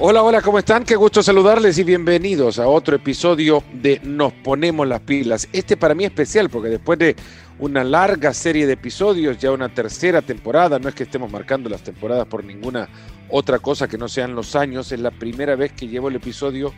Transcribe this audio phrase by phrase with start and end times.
[0.00, 0.84] Hola, hola, ¿cómo están?
[0.84, 5.48] Qué gusto saludarles y bienvenidos a otro episodio de Nos Ponemos las Pilas.
[5.52, 7.16] Este para mí es especial porque después de
[7.58, 11.82] una larga serie de episodios, ya una tercera temporada, no es que estemos marcando las
[11.82, 12.88] temporadas por ninguna
[13.28, 16.72] otra cosa que no sean los años, es la primera vez que llevo el episodio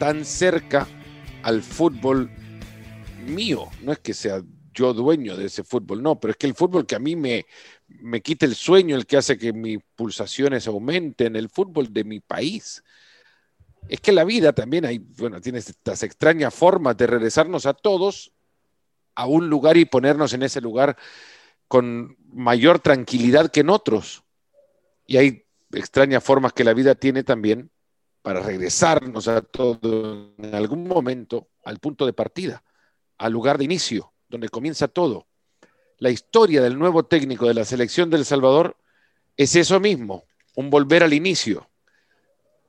[0.00, 0.88] tan cerca
[1.44, 2.28] al fútbol
[3.24, 3.68] mío.
[3.84, 4.42] No es que sea
[4.74, 7.46] yo dueño de ese fútbol, no, pero es que el fútbol que a mí me,
[7.88, 12.20] me quita el sueño, el que hace que mis pulsaciones aumenten, el fútbol de mi
[12.20, 12.82] país.
[13.88, 18.32] Es que la vida también hay, bueno, tiene estas extrañas formas de regresarnos a todos
[19.14, 20.96] a un lugar y ponernos en ese lugar
[21.68, 24.24] con mayor tranquilidad que en otros.
[25.06, 27.70] Y hay extrañas formas que la vida tiene también
[28.22, 32.64] para regresarnos a todos en algún momento al punto de partida,
[33.18, 35.26] al lugar de inicio donde comienza todo.
[35.98, 38.76] La historia del nuevo técnico de la selección del Salvador
[39.36, 40.24] es eso mismo,
[40.56, 41.68] un volver al inicio.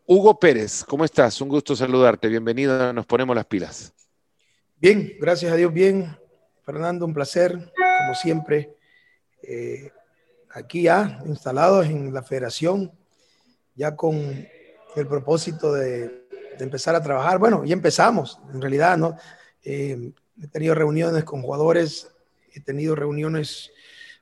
[0.06, 1.42] Hugo Pérez, ¿cómo estás?
[1.42, 2.28] Un gusto saludarte.
[2.28, 3.94] Bienvenido, nos ponemos las pilas.
[4.76, 6.16] Bien, gracias a Dios, bien.
[6.64, 7.52] Fernando, un placer,
[7.98, 8.76] como siempre.
[9.42, 9.92] Eh,
[10.52, 12.92] aquí ya instalados en la federación,
[13.74, 14.16] ya con
[14.96, 16.28] el propósito de,
[16.60, 17.40] empezar a trabajar.
[17.40, 19.18] Bueno, ya empezamos, en realidad, ¿no?
[19.64, 22.15] Eh, he tenido reuniones con jugadores,
[22.56, 23.72] he tenido reuniones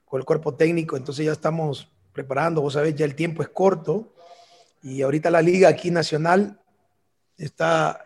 [0.06, 4.14] con el cuerpo técnico, entonces ya estamos preparando, vos sabés, ya el tiempo es corto
[4.82, 6.60] y ahorita la liga aquí nacional
[7.38, 8.06] está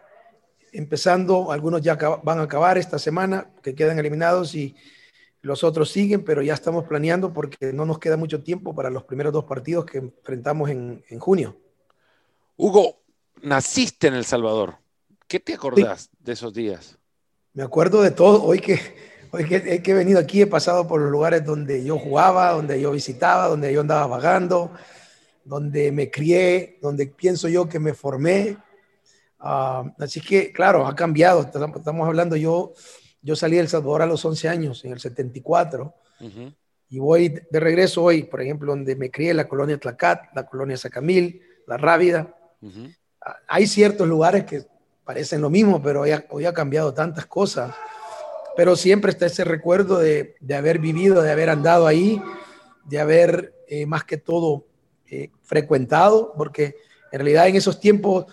[0.71, 4.75] empezando, algunos ya van a acabar esta semana, que quedan eliminados y
[5.41, 9.03] los otros siguen, pero ya estamos planeando porque no nos queda mucho tiempo para los
[9.03, 11.57] primeros dos partidos que enfrentamos en, en junio.
[12.57, 13.01] Hugo,
[13.41, 14.75] naciste en El Salvador.
[15.27, 16.09] ¿Qué te acordás sí.
[16.19, 16.97] de esos días?
[17.53, 18.43] Me acuerdo de todo.
[18.43, 18.79] Hoy que,
[19.31, 22.79] hoy que, que, he venido aquí he pasado por los lugares donde yo jugaba, donde
[22.79, 24.71] yo visitaba, donde yo andaba vagando,
[25.43, 28.57] donde me crié, donde pienso yo que me formé.
[29.39, 31.41] Uh, así que, claro, ha cambiado.
[31.41, 32.73] Estamos hablando, yo,
[33.21, 36.55] yo salí de El Salvador a los 11 años, en el 74, uh -huh.
[36.89, 40.77] y voy de regreso hoy, por ejemplo, donde me crié, la colonia Tlacat, la colonia
[40.77, 42.35] Sacamil, la Rábida.
[42.61, 42.87] Uh -huh.
[42.89, 44.65] uh, hay ciertos lugares que
[45.05, 47.73] parecen lo mismo, pero hoy ha, hoy ha, cambiado tantas cosas.
[48.57, 52.21] Pero siempre está ese recuerdo de, de haber vivido, de haber andado ahí,
[52.83, 54.65] de haber eh, más que todo
[55.09, 56.75] eh, frecuentado, porque
[57.11, 58.25] en realidad en esos tiempos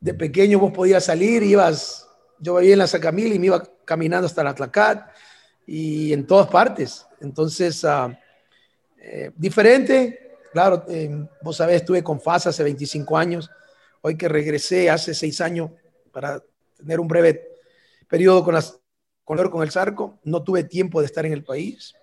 [0.00, 2.08] de pequeño vos podías salir, ibas,
[2.40, 5.10] yo vivía en la Sacamil y me iba caminando hasta la Tlacat
[5.64, 7.06] y en todas partes.
[7.20, 8.12] Entonces, uh,
[8.98, 11.08] eh, diferente, claro, eh,
[11.40, 13.48] vos sabés, estuve con FAS hace 25 años,
[14.00, 15.70] hoy que regresé hace seis años,
[16.10, 16.42] para
[16.76, 17.48] tener un breve
[18.08, 18.78] periodo con, las,
[19.24, 20.18] con, con el Zarco.
[20.24, 21.94] No tuve tiempo de estar en el país,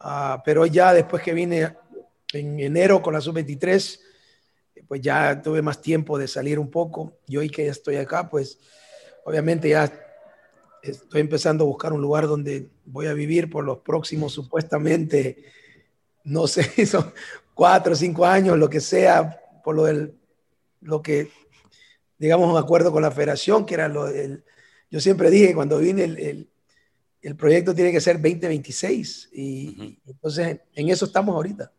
[0.00, 1.76] uh, pero ya después que vine
[2.32, 4.00] en enero con la sub-23,
[4.88, 7.18] pues ya tuve más tiempo de salir un poco.
[7.26, 8.58] Y hoy que ya estoy acá, pues
[9.24, 9.92] obviamente ya
[10.82, 15.44] estoy empezando a buscar un lugar donde voy a vivir por los próximos supuestamente,
[16.24, 17.12] no sé, son
[17.54, 20.14] cuatro o cinco años, lo que sea, por lo del,
[20.80, 21.30] lo que
[22.22, 24.44] digamos, un acuerdo con la federación, que era lo del...
[24.92, 26.48] Yo siempre dije, cuando vine, el,
[27.22, 29.30] el proyecto tiene que ser 2026.
[29.32, 29.98] Y, uh -huh.
[30.06, 31.72] entonces, en eso estamos ahorita.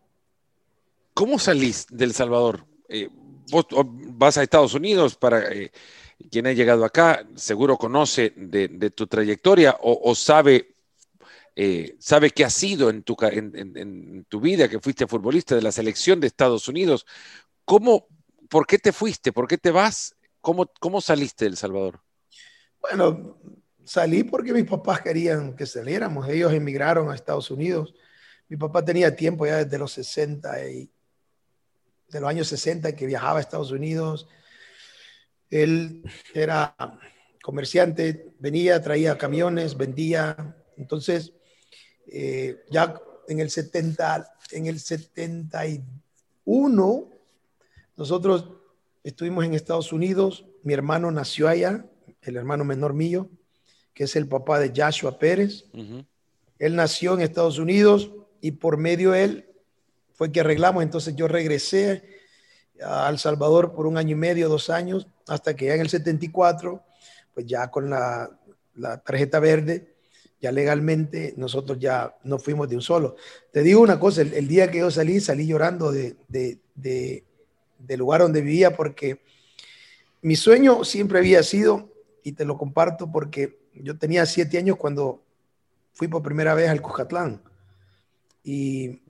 [1.13, 2.65] ¿Cómo salís del Salvador?
[2.89, 3.09] Eh,
[3.51, 3.65] vos
[4.15, 5.51] vas a Estados Unidos para...
[5.51, 5.71] Eh,
[6.29, 10.75] quien ha llegado acá seguro conoce de, de tu trayectoria o, o sabe,
[11.55, 15.55] eh, sabe qué ha sido en tu, en, en, en tu vida, que fuiste futbolista
[15.55, 17.05] de la selección de Estados Unidos.
[17.65, 18.07] ¿Cómo,
[18.49, 19.31] ¿Por qué te fuiste?
[19.31, 20.15] ¿Por qué te vas?
[20.41, 22.01] ¿Cómo, ¿Cómo saliste del Salvador?
[22.81, 23.37] Bueno,
[23.85, 26.27] salí porque mis papás querían que saliéramos.
[26.27, 27.93] Ellos emigraron a Estados Unidos.
[28.47, 30.89] Mi papá tenía tiempo ya desde los 60 y
[32.09, 34.27] de los años 60 que viajaba a Estados Unidos.
[35.49, 36.75] Él era
[37.41, 40.55] comerciante, venía, traía camiones, vendía.
[40.77, 41.33] Entonces,
[42.07, 42.95] eh, ya
[43.27, 47.09] en el 70, en el 71,
[47.95, 48.49] nosotros
[49.03, 51.85] estuvimos en Estados Unidos, mi hermano nació allá,
[52.21, 53.29] el hermano menor mío,
[53.93, 55.65] que es el papá de Joshua Pérez.
[55.73, 56.05] Uh -huh.
[56.59, 58.11] Él nació en Estados Unidos
[58.41, 59.45] y por medio de él
[60.13, 60.83] fue que arreglamos.
[60.83, 62.03] Entonces yo regresé
[62.83, 65.89] a El Salvador por un año y medio, dos años, hasta que ya en el
[65.89, 66.83] 74,
[67.33, 68.29] pues ya con la,
[68.75, 69.93] la tarjeta verde,
[70.41, 73.15] ya legalmente nosotros ya no fuimos de un solo.
[73.51, 77.23] Te digo una cosa, el, el día que yo salí, salí llorando de, de, de
[77.79, 79.19] del lugar donde vivía porque
[80.21, 81.91] mi sueño siempre había sido,
[82.23, 85.21] y te lo comparto porque yo tenía siete años cuando
[85.93, 87.41] fui por primera vez al Cujatlán.
[88.43, 89.01] Y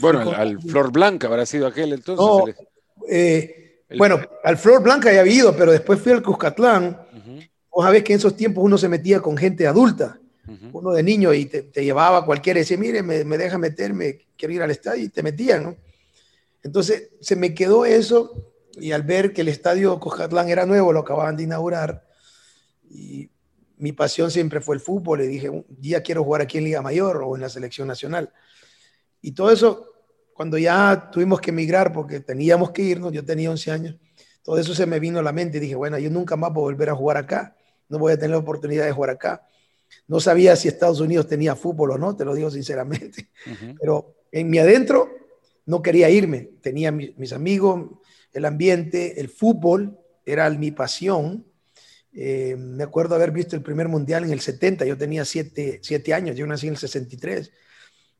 [0.00, 2.56] bueno, al, al, Flor Blanca habrá sido aquel entonces.
[2.56, 2.66] No,
[3.08, 6.98] eh, Bueno, al Flor Blanca ya había ido, pero después fui al Cuscatlán.
[7.70, 10.18] Vos sabés que en esos tiempos uno se metía con gente adulta,
[10.72, 14.54] uno de niño, y te, llevaba cualquiera y decía, mire, me, me, deja meterme, quiero
[14.54, 15.76] ir al estadio, y te metían, ¿no?
[16.64, 21.00] Entonces se me quedó eso, y al ver que el estadio Cuscatlán era nuevo, lo
[21.00, 22.04] acababan de inaugurar,
[22.90, 23.29] y
[23.80, 26.82] mi pasión siempre fue el fútbol, le dije, un día quiero jugar aquí en Liga
[26.82, 28.30] Mayor o en la selección nacional.
[29.22, 29.86] Y todo eso,
[30.34, 33.96] cuando ya tuvimos que emigrar porque teníamos que irnos, yo tenía 11 años,
[34.42, 36.62] todo eso se me vino a la mente y dije, bueno, yo nunca más voy
[36.62, 37.56] a volver a jugar acá,
[37.88, 39.46] no voy a tener la oportunidad de jugar acá.
[40.06, 43.30] No sabía si Estados Unidos tenía fútbol o no, te lo digo sinceramente,
[43.80, 45.10] pero en mi adentro
[45.66, 47.90] no quería irme, tenía mis amigos,
[48.32, 51.49] el ambiente, el fútbol, era mi pasión
[52.12, 55.80] eh, me acuerdo haber visto el primer mundial en el 70, yo tenía 7
[56.14, 57.52] años, yo nací en el 63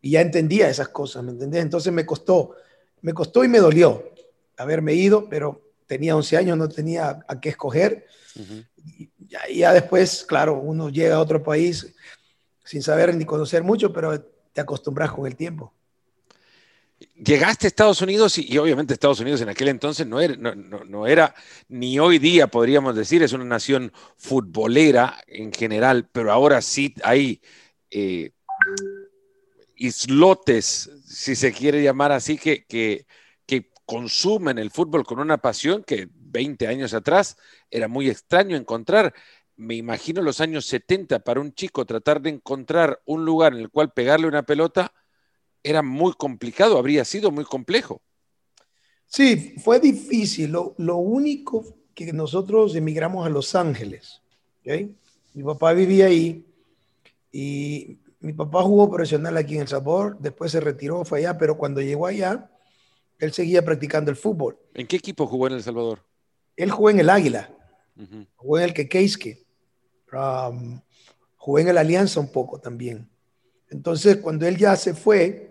[0.01, 1.63] y ya entendía esas cosas, ¿me entendés?
[1.63, 2.55] Entonces me costó,
[3.03, 4.13] me costó y me dolió
[4.57, 8.07] haberme ido, pero tenía 11 años, no tenía a qué escoger.
[8.85, 11.95] y ya, ya, después, claro, uno llega a otro país
[12.65, 14.21] sin saber ni conocer mucho, pero
[14.53, 15.75] te acostumbras con el tiempo
[17.25, 21.35] llegaste a Estados Unidos y, obviamente Estados Unidos en aquel entonces no era,
[21.69, 27.41] ni hoy día podríamos decir, es una nación futbolera en general, pero ahora sí hay
[27.91, 28.33] eh,
[29.77, 33.07] islotes, si se quiere llamar así, que, que,
[33.47, 37.37] que consumen el fútbol con una pasión que 20 años atrás
[37.71, 39.15] era muy extraño encontrar.
[39.57, 43.71] Me imagino los años 70 para un chico tratar de encontrar un lugar en el
[43.71, 44.95] cual pegarle una pelota
[45.63, 48.01] era muy complicado, habría sido muy complejo.
[49.07, 50.53] Sí, fue difícil.
[50.53, 51.65] Lo, único
[51.95, 54.23] que nosotros emigramos a Los Ángeles.
[55.35, 56.47] Mi papá vivía ahí
[57.33, 61.57] y mi papá jugó profesional aquí en El Sabor, después se retiró, fue allá, pero
[61.57, 62.51] cuando llegó allá,
[63.19, 64.59] él seguía practicando el fútbol.
[64.75, 66.05] ¿En qué equipo jugó en El Salvador?
[66.57, 67.51] Él jugó en el Águila,
[68.37, 69.45] jugó en el Quequeisque,
[70.13, 70.81] um,
[71.37, 73.09] jugó en el Alianza un poco también.
[73.71, 75.50] Entonces, cuando él ya se fue,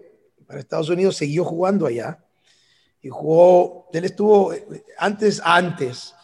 [0.49, 2.17] para Estados Unidos, siguió jugando allá.
[3.03, 4.51] Y jugó, él estuvo,
[4.97, 6.15] antes, antes,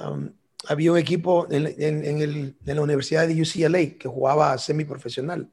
[0.00, 0.30] um,
[0.66, 5.50] había un equipo en, en, la Universidad de UCLA que jugaba semiprofesional.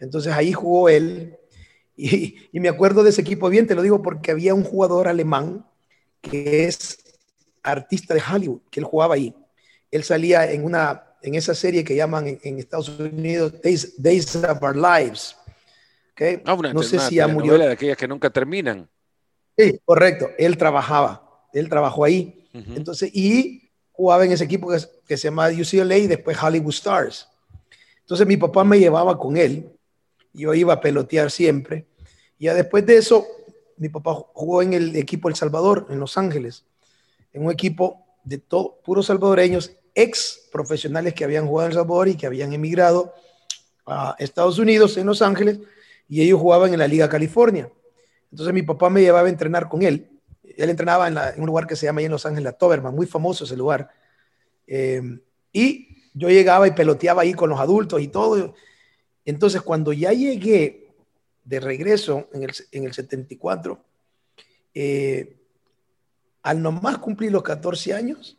[0.00, 1.36] Entonces ahí jugó él.
[2.00, 5.08] Y, y, me acuerdo de ese equipo bien, te lo digo porque había un jugador
[5.08, 5.66] alemán
[6.20, 6.96] que es
[7.60, 9.34] artista de Hollywood, que él jugaba ahí.
[9.90, 14.62] Él salía en una en esa serie que llaman en, Estados Unidos Days, Days, of
[14.62, 15.36] Our Lives.
[16.44, 17.56] Ah, no sé si ya murió.
[17.58, 18.88] de aquellas que nunca terminan.
[19.56, 20.30] Sí, correcto.
[20.38, 22.34] Él trabajaba, él trabajó ahí.
[22.52, 27.28] Entonces, y jugaba en ese equipo que, que se llama UCLA y después Hollywood Stars.
[28.00, 29.70] Entonces mi papá me llevaba con él.
[30.32, 31.86] Yo iba a pelotear siempre.
[32.38, 33.26] Y ya después de eso,
[33.76, 36.64] mi papá jugó en el equipo El Salvador, en Los Ángeles.
[37.32, 42.08] En un equipo de todo, puros salvadoreños, ex profesionales que habían jugado en El Salvador
[42.08, 43.14] y que habían emigrado
[43.86, 45.60] a Estados Unidos, en Los Ángeles
[46.08, 47.70] y ellos jugaban en la Liga California.
[48.30, 50.10] Entonces mi papá me llevaba a entrenar con él.
[50.42, 53.06] Él entrenaba en, un lugar que se llama ahí en Los Ángeles, la Toberman, muy
[53.06, 53.90] famoso ese lugar.
[54.66, 55.20] Eh,
[55.52, 58.54] y yo llegaba y peloteaba ahí con los adultos y todo.
[59.24, 60.88] Entonces cuando ya llegué
[61.44, 63.78] de regreso en el, en el 74,
[64.74, 65.36] eh,
[66.42, 68.38] al nomás cumplir los 14 años,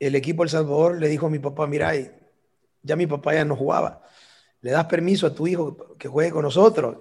[0.00, 1.92] el equipo El Salvador le dijo a mi papá, mira,
[2.82, 4.02] ya mi papá ya no jugaba
[4.62, 6.98] le das permiso a tu hijo que juegue con nosotros.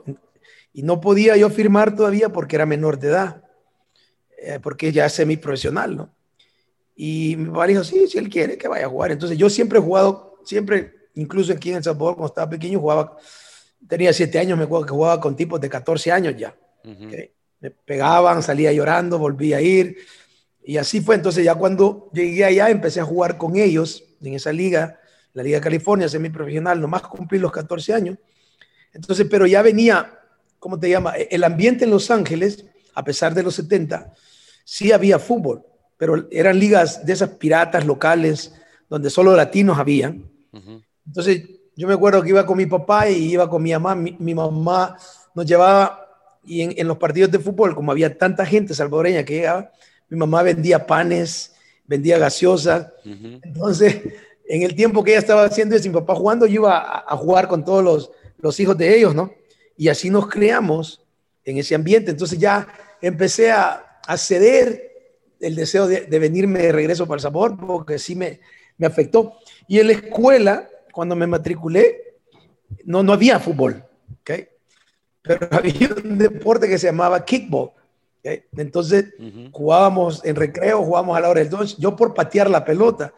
[0.73, 3.43] Y no podía yo firmar todavía porque era menor de edad,
[4.37, 6.13] eh, porque ya es semiprofesional, ¿no?
[6.95, 9.11] Y mi papá dijo, sí, si él quiere, que vaya a jugar.
[9.11, 13.15] Entonces yo siempre he jugado, siempre, incluso aquí en El Salvador, cuando estaba pequeño, jugaba,
[13.87, 16.55] tenía siete años, me acuerdo que jugaba con tipos de 14 años ya.
[17.61, 19.97] Me pegaban, salía llorando, volvía a ir.
[20.63, 21.15] Y así fue.
[21.15, 24.99] Entonces ya cuando llegué allá, empecé a jugar con ellos en esa liga
[25.39, 28.17] la Liga California, semiprofesional, nomás cumplí los 14 años.
[28.91, 30.19] Entonces, pero ya venía,
[30.60, 31.13] ¿cómo te llama?
[31.15, 34.12] El ambiente en Los Ángeles, a pesar de los 70,
[34.65, 35.63] sí había fútbol,
[35.96, 38.53] pero eran ligas de esas piratas locales
[38.89, 40.29] donde solo latinos habían.
[41.08, 41.43] Entonces,
[41.74, 43.96] yo me acuerdo que iba con mi papá y iba con mi mamá.
[43.96, 44.98] Mi, mamá
[45.34, 46.05] nos llevaba
[46.43, 49.72] y en, los partidos de fútbol, como había tanta gente salvadoreña que llegaba,
[50.10, 51.55] mi mamá vendía panes,
[51.86, 52.88] vendía gaseosas.
[53.05, 54.01] Entonces,
[54.49, 57.47] en el tiempo que ella estaba haciendo eso, mi papá jugando, yo iba a, jugar
[57.47, 59.31] con todos los, los, hijos de ellos, ¿no?
[59.77, 61.05] Y así nos creamos
[61.45, 62.09] en ese ambiente.
[62.09, 62.67] Entonces ya
[62.99, 64.89] empecé a, a ceder
[65.39, 68.39] el deseo de, venirme de regreso para el sabor, porque sí me,
[68.79, 69.37] me afectó.
[69.67, 72.15] Y en la escuela, cuando me matriculé,
[72.85, 73.85] no, no había fútbol,
[74.21, 74.31] ¿ok?
[75.21, 77.69] Pero había un deporte que se llamaba kickball,
[78.23, 79.13] Entonces
[79.51, 83.13] jugábamos en recreo, jugábamos a la hora del lunch, yo por patear la pelota.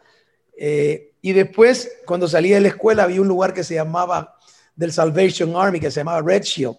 [0.58, 4.36] Eh, y después, cuando salí de la escuela, había un lugar que se llamaba
[4.74, 6.76] del Salvation Army, que se llamaba Red Shield.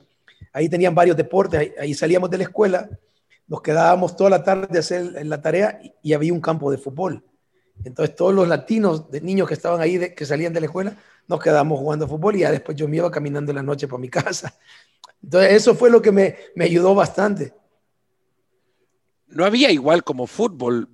[0.51, 2.89] Ahí tenían varios deportes, ahí, salíamos de la escuela,
[3.47, 7.23] nos quedábamos toda la tarde a hacer la tarea y, había un campo de fútbol.
[7.85, 11.41] Entonces todos los latinos, de niños que estaban ahí, que salían de la escuela, nos
[11.41, 14.53] quedábamos jugando fútbol y ya después yo me iba caminando la noche para mi casa.
[15.23, 17.53] Entonces eso fue lo que me, me ayudó bastante.
[19.27, 20.89] No había igual como fútbol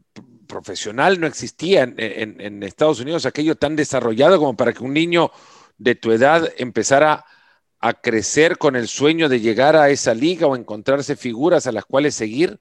[0.50, 5.32] profesional, no existía en, Estados Unidos aquello tan desarrollado como para que un niño
[5.78, 7.24] de tu edad empezara
[7.80, 11.86] a crecer con el sueño de llegar a esa liga o encontrarse figuras a las
[11.86, 12.60] cuales seguir?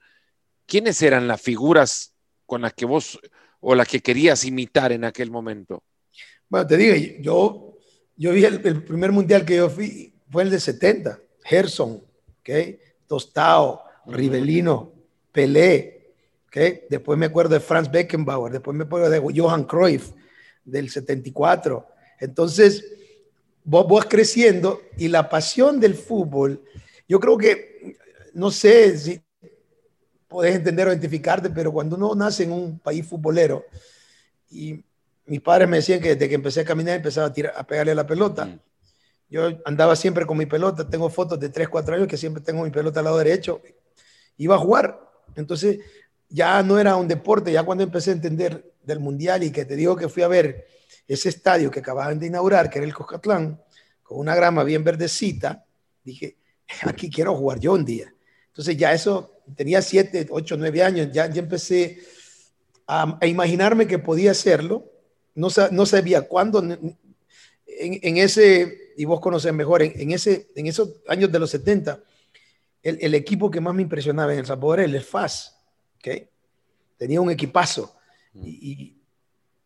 [0.67, 2.13] ¿Quiénes eran las figuras
[2.47, 3.19] con las que vos
[3.61, 5.83] o las que querías imitar en aquel momento?
[6.49, 7.79] Bueno, te digo, yo,
[8.17, 12.03] yo vi el, primer mundial que yo fui, fue el de 70, Gerson.
[13.07, 14.93] Tostao, Rivelino,
[15.33, 15.98] Pelé,
[16.49, 16.83] ¿okay?
[16.91, 20.13] después me acuerdo de Franz Beckenbauer, después me acuerdo de Johan Cruyff
[20.65, 21.87] del 74.
[22.21, 22.85] Entonces,
[23.65, 26.63] vos vas creciendo y la pasión del fútbol,
[27.09, 27.97] yo creo que,
[28.35, 29.21] no sé si
[30.27, 33.65] podés entender o identificarte, pero cuando uno nace en un país futbolero
[34.51, 34.85] y
[35.27, 37.93] mis padres me decían que desde que empecé a caminar empezaba a, tirar, a pegarle
[37.93, 38.47] a la pelota.
[38.47, 38.61] Mm.
[39.31, 42.63] Yo andaba siempre con mi pelota, tengo fotos de 3, 4 años que siempre tengo
[42.63, 43.61] mi pelota al lado derecho.
[44.39, 45.01] Iba a jugar.
[45.37, 45.81] Entonces
[46.29, 49.77] ya no era un deporte, ya cuando empecé a entender del mundial y que te
[49.77, 50.67] digo que fui a ver
[51.07, 53.61] ese estadio que acababan de inaugurar, que era el Coscatlán,
[54.03, 55.65] con una grama bien verdecita,
[56.05, 56.37] dije,
[56.85, 58.13] aquí quiero jugar yo un día.
[58.49, 62.01] Entonces ya eso, tenía 7, 8, 9 años, ya, ya empecé
[62.87, 64.91] a, imaginarme que podía hacerlo.
[65.35, 66.99] No, sabía cuándo, en,
[67.67, 72.03] en, ese, y vos conocés mejor, en, ese, en esos años de los 70,
[72.83, 75.58] el, el, equipo que más me impresionaba en El Salvador era el FAS.
[75.99, 76.29] ¿Okay?
[76.97, 77.95] Tenía un equipazo.
[78.33, 78.43] Mm.
[78.45, 78.99] y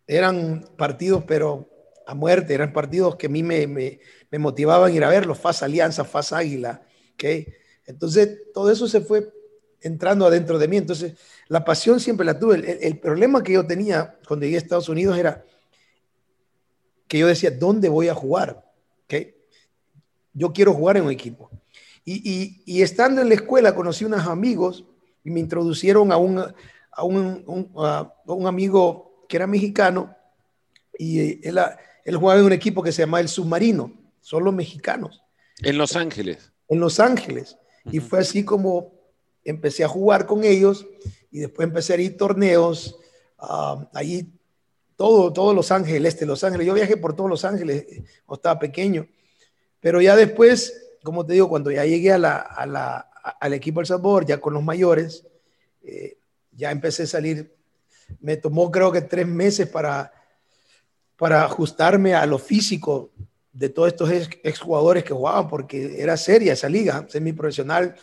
[0.06, 1.68] eran partidos, pero
[2.06, 5.38] a muerte, eran partidos que a mí me, me, me motivaban a ir a verlos,
[5.38, 6.82] FAS Alianza, FAS Águila,
[7.14, 7.46] ¿okay?
[7.86, 9.32] Entonces, todo eso se fue
[9.80, 10.76] entrando adentro de mí.
[10.76, 11.14] Entonces,
[11.48, 12.56] la pasión siempre la tuve.
[12.56, 15.44] El, el, problema que yo tenía cuando llegué a Estados Unidos era
[17.08, 18.64] que yo decía, ¿dónde voy a jugar?
[19.04, 19.34] ¿Okay?
[20.32, 21.50] Yo quiero jugar en un equipo.
[22.04, 24.84] Y, y, y, estando en la escuela conocí unos amigos
[25.24, 30.14] y me introducieron a un, a un, un, a un amigo que era mexicano,
[30.98, 31.58] y él,
[32.04, 35.22] él jugaba en un equipo que se llama El Submarino, son los mexicanos.
[35.62, 36.52] En Los Ángeles.
[36.68, 37.56] En Los Ángeles.
[37.90, 38.92] Y fue así como
[39.44, 40.86] empecé a jugar con ellos
[41.30, 42.98] y después empecé a ir torneos.
[43.38, 44.32] Uh, ahí
[44.96, 46.66] todo, todo Los Ángeles, este Los Ángeles.
[46.66, 49.06] Yo viajé por todos Los Ángeles eh, cuando estaba pequeño.
[49.80, 53.80] Pero ya después, como te digo, cuando ya llegué a la, a la, al equipo
[53.80, 55.26] El Sabor, ya con los mayores,
[55.82, 56.16] eh,
[56.52, 57.52] ya empecé a salir
[58.20, 60.12] me tomó creo que tres meses para,
[61.16, 63.10] para ajustarme a lo físico
[63.52, 64.10] de todos estos
[64.42, 67.96] exjugadores que jugaban, porque era seria esa liga, semiprofesional,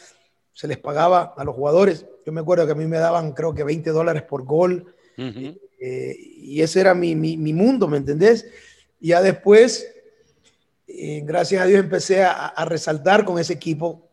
[0.53, 2.05] se les pagaba a los jugadores.
[2.25, 6.15] Yo me acuerdo que a mí me daban creo que 20 dólares por gol, eh,
[6.17, 8.45] y ese era mi, mi, mi, mundo, ¿me entendés?
[8.99, 9.89] Y ya después,
[10.87, 14.08] eh, gracias a Dios, empecé a, a, resaltar con ese equipo.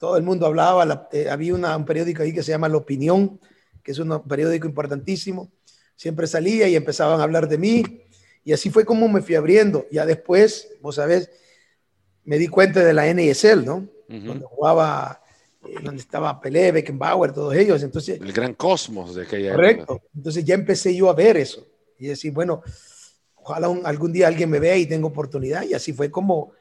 [0.00, 3.38] Todo el mundo hablaba, eh, había una, un periódico ahí que se llama La Opinión,
[3.82, 5.52] que es un periódico importantísimo,
[5.94, 7.84] siempre salía y empezaban a hablar de mí.
[8.42, 9.86] Y así fue como me fui abriendo.
[9.90, 11.30] Ya después, vos sabés,
[12.24, 13.86] me di cuenta de la NSL, ¿no?
[14.08, 15.22] Donde jugaba,
[15.68, 17.82] eh, donde estaba Pelé, Beckenbauer, todos ellos.
[17.82, 20.00] Entonces, el gran cosmos de aquella Correcto.
[20.16, 21.66] Entonces ya empecé yo a ver eso
[21.98, 22.62] y decir, bueno,
[23.34, 25.64] ojalá algún día alguien me vea y tenga oportunidad.
[25.64, 26.52] Y así fue como,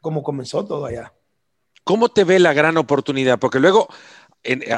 [0.00, 1.12] como comenzó todo allá.
[1.88, 3.38] ¿Cómo te ve la gran oportunidad?
[3.38, 3.88] Porque luego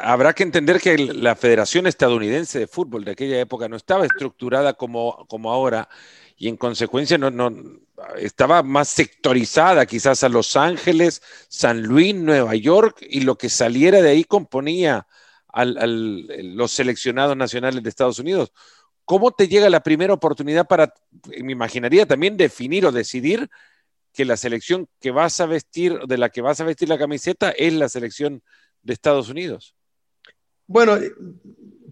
[0.00, 4.74] habrá que entender que la Federación Estadounidense de Fútbol de aquella época no estaba estructurada
[4.74, 5.88] como, como ahora
[6.36, 7.52] y en consecuencia no, no,
[8.16, 14.00] estaba más sectorizada quizás a Los Ángeles, San Luis, Nueva York y lo que saliera
[14.00, 15.08] de ahí componía
[15.48, 18.52] a los seleccionados nacionales de Estados Unidos.
[19.04, 20.94] ¿Cómo te llega la primera oportunidad para,
[21.42, 23.50] me imaginaría también definir o decidir
[24.12, 27.50] que la selección que vas a vestir, de la que vas a vestir la camiseta
[27.50, 28.42] es la selección
[28.82, 29.74] de Estados Unidos?
[30.66, 30.98] Bueno,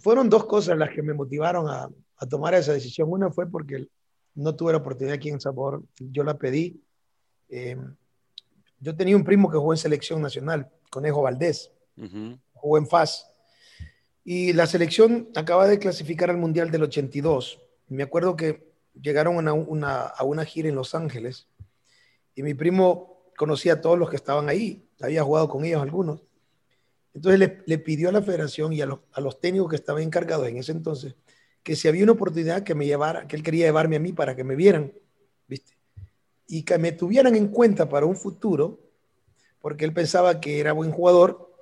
[0.00, 1.88] fueron dos cosas las que me motivaron a,
[2.28, 3.08] tomar esa decisión.
[3.10, 3.86] Una fue porque
[4.34, 6.80] no tuve la oportunidad aquí en Sabor, yo la pedí.
[7.48, 7.76] Eh,
[8.80, 11.72] yo tenía un primo que jugó en selección nacional, Conejo Valdés,
[12.52, 13.30] jugó en FAS.
[14.24, 17.60] Y la selección acaba de clasificar al Mundial del 82.
[17.88, 18.68] Me acuerdo que
[19.00, 21.48] llegaron a una, a una gira en Los Ángeles
[22.38, 26.22] y mi primo conocía a todos los que estaban ahí, había jugado con ellos algunos
[27.12, 30.04] Entonces le, le, pidió a la federación y a los, a los técnicos que estaban
[30.04, 31.16] encargados en ese entonces
[31.64, 34.36] que si había una oportunidad que me llevara, que él quería llevarme a mí para
[34.36, 34.92] que me vieran,
[35.48, 35.76] ¿viste?
[36.46, 38.78] Y que me tuvieran en cuenta para un futuro,
[39.60, 41.52] porque él pensaba que era buen jugador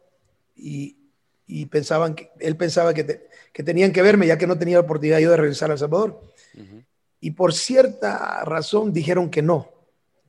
[0.54, 0.98] y,
[1.46, 4.82] y pensaban que, él pensaba que, que, tenían que verme ya que no tenía la
[4.82, 6.20] oportunidad yo de regresar a El Salvador.
[6.54, 6.84] Uh -huh.
[7.18, 9.75] Y por cierta razón dijeron que no,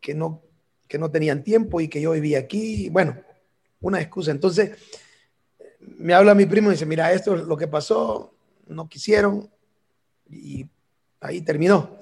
[0.01, 0.41] que no,
[0.87, 2.89] que no tenían tiempo y que yo vivía aquí.
[2.89, 3.17] Bueno,
[3.81, 4.31] una excusa.
[4.31, 4.71] Entonces,
[5.79, 8.33] me habla mi primo y dice, mira, esto es lo que pasó,
[8.67, 9.49] no quisieron
[10.29, 10.65] y
[11.21, 11.97] ahí terminó.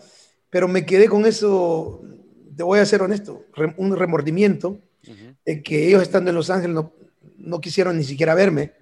[0.50, 2.02] Pero me quedé con eso,
[2.56, 3.46] te voy a ser honesto,
[3.78, 4.80] un remordimiento
[5.46, 6.94] de que ellos estando en Los Ángeles no,
[7.38, 8.74] no quisieron ni siquiera verme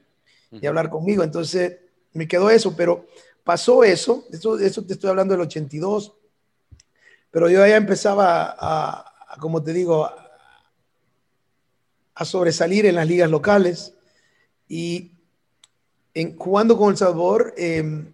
[0.51, 0.63] uh -huh.
[0.63, 1.24] y hablar conmigo.
[1.24, 1.79] Entonces,
[2.13, 3.05] me quedó eso, pero
[3.43, 6.13] pasó eso, eso, eso te estoy hablando del 82,
[7.34, 10.32] pero yo ya empezaba a, a como te digo, a,
[12.13, 13.96] a sobresalir en las ligas locales
[14.68, 15.13] y
[16.13, 18.06] en, jugando con El Salvador eh,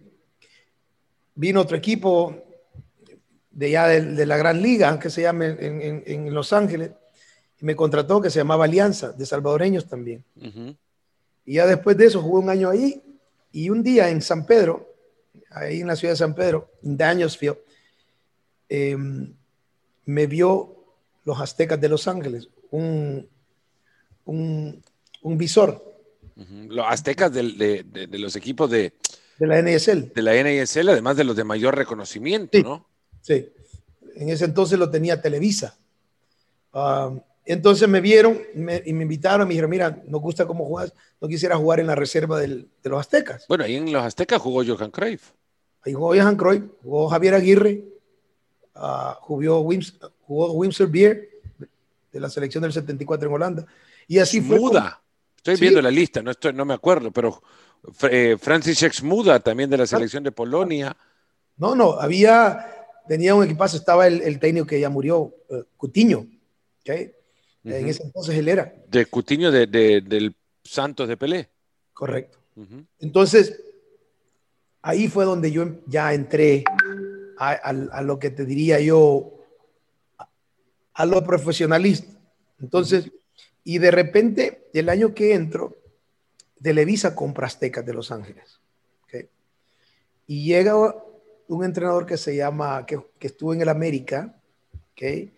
[1.34, 2.34] vino otro equipo
[3.50, 6.92] de ya de, de, la gran liga que se llama en, en, en, Los Ángeles
[7.60, 10.76] y me contrató que se llamaba Alianza de salvadoreños también uh -huh.
[11.44, 13.02] y ya después de eso jugué un año ahí
[13.52, 14.94] y un día en San Pedro
[15.50, 17.58] ahí en la ciudad de San Pedro en Danielsfield
[18.70, 18.96] eh,
[20.06, 20.76] me vio
[21.26, 23.28] los aztecas de Los Ángeles un,
[24.24, 24.82] un,
[25.22, 25.90] un visor
[26.68, 28.94] los aztecas de, de, de, de, los equipos de,
[29.38, 30.12] de la NSL.
[30.14, 32.86] De la NSL, además de los de mayor reconocimiento, sí, ¿no?
[33.20, 33.48] Sí.
[34.16, 35.76] En ese entonces lo tenía Televisa.
[37.44, 41.28] Entonces me vieron me, y me invitaron, me dijeron, mira, nos gusta cómo juegas, no
[41.28, 43.46] quisiera jugar en la reserva del, de los Aztecas.
[43.48, 45.32] Bueno, ahí en los Aztecas jugó Johan Cruyff.
[45.82, 47.84] Ahí jugó Johan Cruyff, jugó Javier Aguirre,
[48.80, 49.96] uh, jugó, Wims,
[50.26, 51.28] jugó Wimser Beer
[52.12, 53.66] de la selección del 74 en Holanda.
[54.08, 54.58] Y así Muda.
[54.58, 54.70] fue.
[54.70, 55.00] Como,
[55.36, 55.60] Estoy sí.
[55.62, 57.42] viendo la lista, no, estoy, no me acuerdo, pero
[58.10, 60.94] eh, Francis Muda también de la selección de Polonia.
[61.56, 62.66] No, no, había,
[63.08, 66.26] tenía un equipazo, estaba el, el técnico que ya murió, uh, Cutiño,
[66.80, 67.12] ¿okay?
[67.64, 67.74] uh -huh.
[67.74, 68.70] en ese entonces él era.
[68.86, 71.48] De Cutiño de, de, del Santos de Pelé.
[71.94, 72.38] Correcto.
[72.56, 72.86] Uh -huh.
[72.98, 73.62] Entonces,
[74.82, 76.64] ahí fue donde yo ya entré
[77.40, 79.32] a, a, a lo que te diría yo,
[80.92, 82.12] a, lo profesionalista.
[82.60, 83.10] Entonces,
[83.64, 85.78] y de repente, el año que entro,
[86.62, 88.60] Televisa compra Aztecas de Los Ángeles.
[89.04, 89.30] ¿okay?
[90.26, 90.76] Y llega
[91.48, 94.38] un entrenador que se llama, que, que estuvo en el América,
[94.92, 95.32] ¿okay?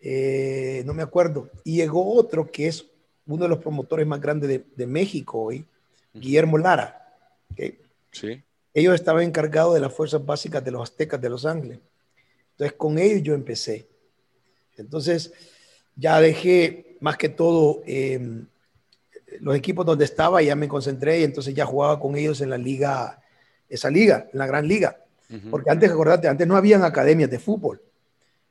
[0.00, 2.84] eh, no me acuerdo, y llegó otro que es
[3.26, 5.64] uno de los promotores más grandes de, de México hoy,
[6.12, 7.16] Guillermo Lara.
[7.52, 7.78] ¿okay?
[8.10, 8.42] Sí.
[8.78, 11.80] Ellos estaban encargados de las fuerzas básicas de los aztecas de Los Ángeles.
[12.52, 13.88] Entonces, con ellos yo empecé.
[14.76, 15.32] Entonces,
[15.96, 18.44] ya dejé más que todo eh,
[19.40, 22.58] los equipos donde estaba, ya me concentré y entonces ya jugaba con ellos en la
[22.58, 23.20] liga,
[23.68, 25.04] esa liga, en la gran liga.
[25.28, 25.50] Uh -huh.
[25.50, 27.82] Porque antes, acordate, antes no habían academias de fútbol.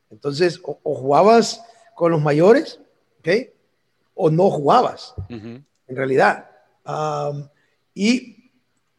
[0.10, 1.64] Entonces, o, o jugabas
[1.96, 2.80] con los mayores,
[3.20, 3.30] ¿ok?
[4.14, 5.64] O no jugabas, uh -huh.
[5.88, 6.50] en realidad.
[6.86, 7.48] Um,
[7.94, 8.37] y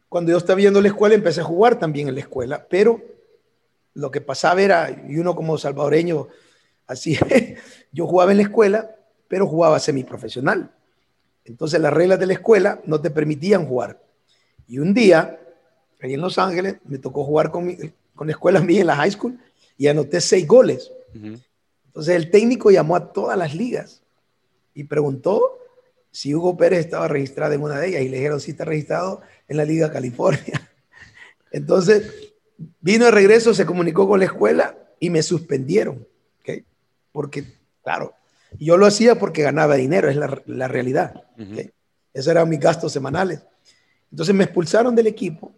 [0.09, 3.01] cuando yo estaba viendo la escuela, empecé a jugar también en la escuela, pero
[3.93, 6.27] lo que pasaba era, y uno como salvadoreño,
[6.87, 7.17] así,
[7.91, 8.95] yo jugaba en la escuela,
[9.27, 10.71] pero jugaba semiprofesional.
[11.45, 14.01] Entonces las reglas de la escuela no te permitían jugar.
[14.67, 15.39] Y un día,
[16.01, 17.77] ahí en Los Ángeles, me tocó jugar con, mi,
[18.15, 19.39] con la escuela mía en la high school
[19.77, 20.91] y anoté seis goles.
[21.13, 21.43] Uh -huh.
[21.87, 24.01] Entonces el técnico llamó a todas las ligas
[24.73, 25.59] y preguntó
[26.11, 29.21] si Hugo Pérez estaba registrado en una de ellas y le dijeron si está registrado
[29.49, 30.71] en la Liga California.
[31.51, 32.29] Entonces
[32.79, 36.07] vino de regreso, se comunicó con la escuela y me suspendieron.
[36.39, 36.63] ¿okay?
[37.11, 37.43] Porque,
[37.83, 38.13] claro,
[38.57, 41.25] yo lo hacía porque ganaba dinero, es la, la realidad.
[41.37, 41.53] Uh -huh.
[41.53, 41.71] ¿okay?
[42.13, 43.41] Esos eran mis gastos semanales.
[44.11, 45.53] Entonces me expulsaron del equipo.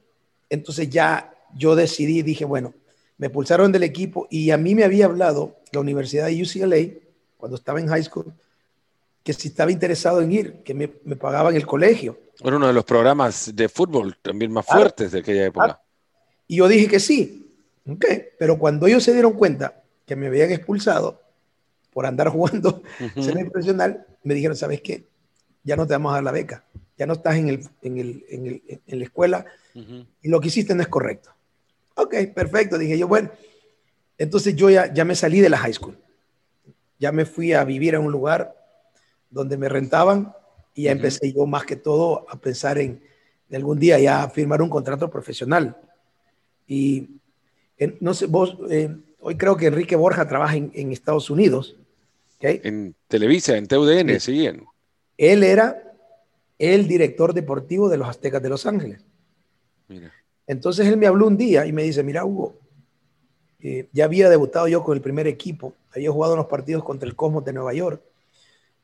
[0.50, 2.74] Entonces ya yo decidí, dije, bueno,
[3.18, 7.00] me expulsaron del equipo y a mí me había hablado la Universidad de UCLA,
[7.38, 8.34] cuando estaba en high school,
[9.24, 12.18] que si estaba interesado en ir, que me, me pagaban el colegio.
[12.44, 15.66] Era uno de los programas de fútbol también más claro, fuertes de aquella época.
[15.66, 15.80] Claro.
[16.48, 17.38] Y yo dije que sí.
[17.88, 18.26] Okay.
[18.38, 21.22] Pero cuando ellos se dieron cuenta que me habían expulsado,
[21.94, 23.24] por andar jugando uh -huh.
[23.24, 25.06] semiprofesional, me dijeron, ¿sabes qué?
[25.64, 26.64] Ya no te vamos a dar la beca,
[26.98, 30.08] ya no estás en, el, en, el, en, el, en la escuela uh -huh.
[30.24, 31.30] y lo que hiciste no es correcto.
[31.96, 33.30] Ok, perfecto, dije yo, bueno,
[34.18, 35.98] entonces yo ya, ya me salí de la high school,
[36.98, 38.61] ya me fui a vivir a un lugar
[39.32, 40.34] donde me rentaban
[40.76, 40.98] y ya uh -huh.
[40.98, 43.02] empecé yo más que todo a pensar en,
[43.50, 45.76] en algún día ya firmar un contrato profesional.
[46.68, 47.10] Y
[47.78, 51.76] en, no sé, vos, eh, hoy creo que Enrique Borja trabaja en, en Estados Unidos
[52.38, 52.62] ¿okay?
[52.64, 54.46] En Televisa, en TUDN, sí.
[54.46, 54.66] En...
[55.18, 55.92] Él era
[56.58, 59.02] el director deportivo de los Aztecas de Los Ángeles.
[60.48, 62.56] Entonces él me habló un día y me dice, mira Hugo,
[63.60, 67.16] eh, ya había debutado yo con el primer equipo, había jugado unos partidos contra el
[67.16, 68.02] Cosmos de Nueva York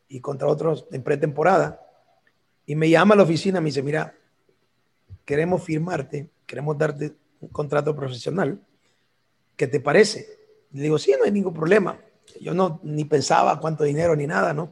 [0.08, 1.82] y contra otros en pretemporada,
[2.66, 4.14] y me llama a la oficina, me dice, mira,
[5.26, 8.60] queremos firmarte, queremos darte un contrato profesional,
[9.56, 10.38] ¿qué te parece?
[10.74, 12.00] le digo, sí, no hay ningún problema.
[12.42, 14.72] Yo no ni pensaba cuánto dinero ni nada, ¿no?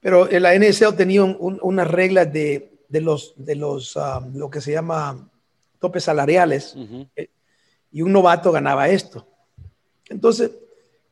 [0.00, 5.28] Pero la NSO tenía unas reglas de, los, de los ah, lo que se llama
[5.80, 6.76] topes salariales
[7.16, 7.28] eh,
[7.90, 9.26] y un novato ganaba esto.
[10.08, 10.52] Entonces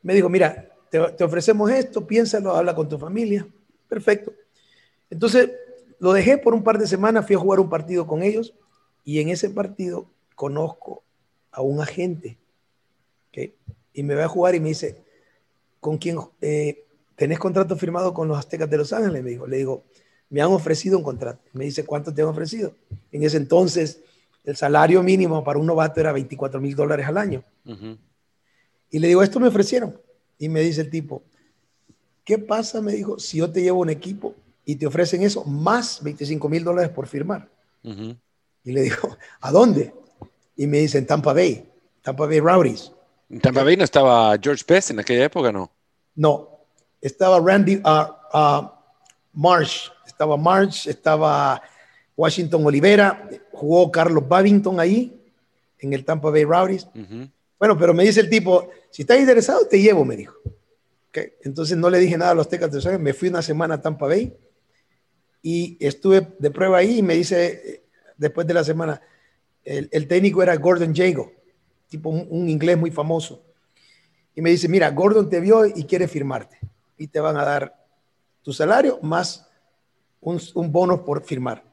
[0.03, 3.47] me dijo, mira, te, te, ofrecemos esto, piénsalo, habla con tu familia.
[3.89, 4.33] Perfecto.
[5.11, 5.51] Entonces
[5.99, 8.55] lo dejé por un par de semanas, fui a jugar un partido con ellos
[9.05, 11.03] y en ese partido conozco
[11.51, 12.39] a un agente
[13.93, 15.03] y me va a jugar y me dice,
[15.81, 16.85] ¿con quién eh,
[17.17, 19.23] tenés contrato firmado con los Aztecas de Los Ángeles?
[19.23, 19.85] Me dijo, le digo,
[20.29, 21.41] me han ofrecido un contrato.
[21.53, 22.75] Me dice, ¿cuánto te han ofrecido?
[23.13, 24.01] En ese entonces,
[24.45, 27.43] el salario mínimo para un novato era 24 mil dólares al año.
[28.91, 29.99] Y le digo, esto me ofrecieron.
[30.39, 31.23] Y me dice el tipo,
[32.25, 32.81] ¿qué pasa?
[32.81, 36.65] Me dijo, si yo te llevo un equipo y te ofrecen eso, más 25 mil
[36.65, 37.49] dólares por firmar.
[37.83, 39.95] Y le digo, ¿a dónde?
[40.57, 41.69] Y me dice, en Tampa Bay,
[42.03, 42.93] Tampa Bay Rowdies.
[43.31, 45.71] ¿En Tampa Bay no estaba George Best en aquella época, no?
[46.15, 46.49] No,
[47.01, 48.69] estaba Randy uh, uh,
[49.33, 51.63] Marsh, estaba Marsh, estaba
[52.17, 55.13] Washington Olivera, jugó Carlos Babington ahí,
[55.79, 56.89] en el Tampa Bay Rowdies.
[57.59, 60.37] Bueno, pero me dice el tipo, si estás interesado, te llevo, me dijo.
[61.43, 64.07] Entonces no le dije nada a los Tecas de me fui una semana a Tampa
[64.07, 64.37] Bay
[65.41, 67.83] y estuve de prueba ahí y me dice, eh,
[68.19, 69.01] después de la semana,
[69.65, 71.33] el, el técnico era Gordon Jago
[71.89, 73.43] tipo un, inglés muy famoso.
[74.35, 76.59] Y me dice, mira, Gordon te vio y quiere firmarte.
[76.99, 77.87] Y te van a dar
[78.43, 79.49] tu salario más
[80.21, 81.65] un, un bono por firmar.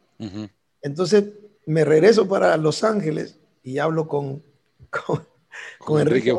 [0.82, 1.26] Entonces
[1.66, 4.44] me regreso para Los Ángeles y hablo con,
[4.90, 5.28] con,
[6.00, 6.36] Enrique.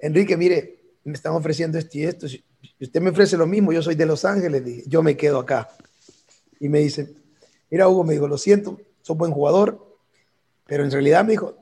[0.00, 2.28] Enrique, mire, me están ofreciendo esto y esto.
[2.28, 2.42] Si
[2.80, 5.68] usted me ofrece lo mismo, yo soy de Los Ángeles, yo me quedo acá.
[6.58, 7.14] Y me dice,
[7.70, 9.96] mira Hugo, me dijo, lo siento, sos buen jugador,
[10.66, 11.56] pero en realidad me dijo,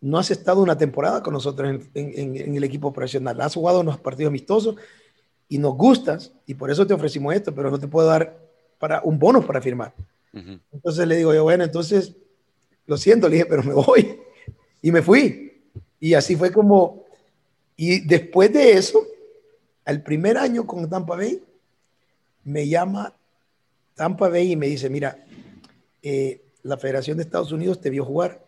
[0.00, 3.40] no has estado una temporada con nosotros en, el equipo profesional.
[3.40, 4.76] Has jugado unos partidos amistosos
[5.48, 8.38] y nos gustas y por eso te ofrecimos esto, pero no te puedo dar
[8.78, 9.94] para un bono para firmar.
[10.70, 12.14] Entonces le digo yo, bueno, entonces
[12.86, 14.20] lo siento, le dije, pero me voy.
[14.82, 15.45] Y me fui.
[16.06, 17.04] Y así fue como,
[17.76, 19.06] y después de eso,
[19.84, 21.42] al primer año con Tampa Bay,
[22.44, 23.12] me llama
[23.94, 25.24] Tampa Bay y me dice, mira,
[26.02, 28.46] eh, la Federación de Estados Unidos te vio jugar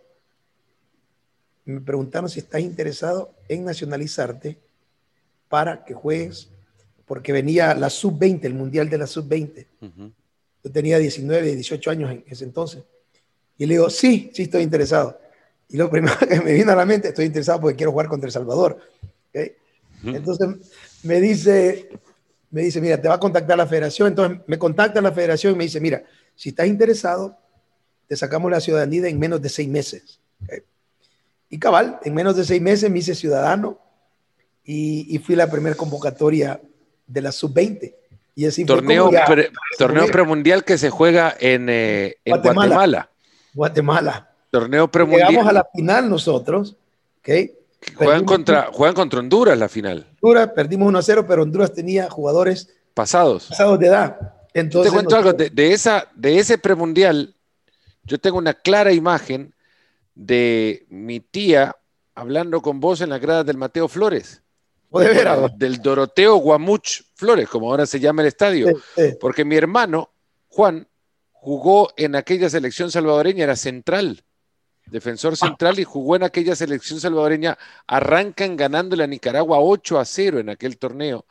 [1.68, 4.56] me preguntaron si estás interesado en nacionalizarte
[5.48, 6.48] para que juegues,
[7.04, 9.66] porque venía la sub-20, el mundial de la sub-20.
[10.64, 12.82] Yo tenía 19, 18 años en ese entonces.
[13.58, 15.20] Y le digo, sí, sí estoy interesado.
[15.68, 18.26] Y lo primero que me vino a la mente, estoy interesado porque quiero jugar contra
[18.26, 18.78] El Salvador.
[20.04, 20.48] Entonces
[21.02, 21.90] me dice,
[22.50, 24.08] me dice, mira, te va a contactar la federación.
[24.08, 26.02] Entonces me contacta la federación y me dice, mira,
[26.34, 27.36] si estás interesado,
[28.06, 30.20] te sacamos la ciudadanía en menos de seis meses.
[31.50, 33.78] Y cabal, en menos de seis meses me hice ciudadano
[34.64, 36.60] y, fui la primera convocatoria
[37.06, 37.94] de la sub-20.
[38.34, 39.10] Y así torneo,
[39.78, 43.10] torneo premundial que se juega en, eh, Guatemala.
[43.52, 44.27] Guatemala.
[44.50, 45.28] Torneo premundial.
[45.28, 46.76] Llegamos a la final nosotros.
[47.20, 47.54] ¿okay?
[47.96, 50.06] Juegan contra, juegan contra Honduras la final.
[50.20, 53.46] Honduras, perdimos 1 a 0, pero Honduras tenía jugadores pasados.
[53.48, 54.34] Pasados de edad.
[54.54, 57.34] Entonces, te cuento algo, de, de, esa, de ese premundial,
[58.02, 59.54] yo tengo una clara imagen
[60.14, 61.76] de mi tía
[62.14, 64.42] hablando con vos en las gradas del Mateo Flores.
[65.56, 68.68] Del Doroteo Guamuch Flores, como ahora se llama el estadio.
[69.20, 70.10] Porque mi hermano,
[70.48, 70.88] Juan,
[71.30, 74.24] jugó en aquella selección salvadoreña, era central,
[74.90, 77.58] defensor central, y jugó en aquella selección salvadoreña.
[77.86, 81.26] Arrancan ganándole a Nicaragua 8 a 0 en aquel torneo.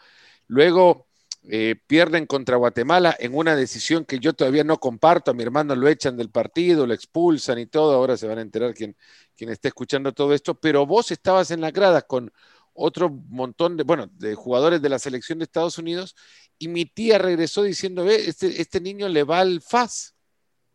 [0.47, 1.07] Luego
[1.49, 5.31] eh, pierden contra Guatemala en una decisión que yo todavía no comparto.
[5.31, 7.93] A mi hermano lo echan del partido, lo expulsan y todo.
[7.93, 8.97] Ahora se van a enterar quien,
[9.35, 10.55] quien esté escuchando todo esto.
[10.55, 12.31] Pero vos estabas en la grada con
[12.73, 16.15] otro montón de, bueno, de jugadores de la selección de Estados Unidos
[16.59, 20.16] y mi tía regresó diciendo, ve, este, este niño le va al FAS.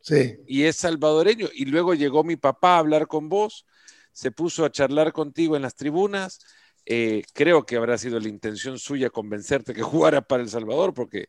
[0.02, 0.36] Sí.
[0.46, 1.48] Y es salvadoreño.
[1.54, 3.64] Y luego llegó mi papá a hablar con vos,
[4.12, 6.38] se puso a charlar contigo en las tribunas
[6.84, 11.28] eh, creo que habrá sido la intención suya convencerte que jugara para El Salvador, porque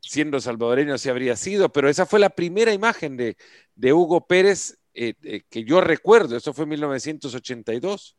[0.00, 3.36] siendo salvadoreño así habría sido, pero esa fue la primera imagen de,
[3.92, 8.16] Hugo Pérez eh, eh, que yo recuerdo, eso fue en 1982.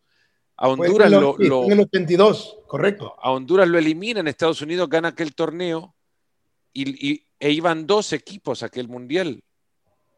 [0.61, 3.15] A Honduras lo, en el 82, correcto.
[3.21, 5.95] A Honduras lo elimina, en Estados Unidos gana aquel torneo
[6.73, 9.41] y, e iban dos equipos a aquel mundial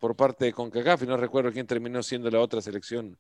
[0.02, 3.16] por parte de CONCACAF, y no recuerdo quién terminó siendo la otra selección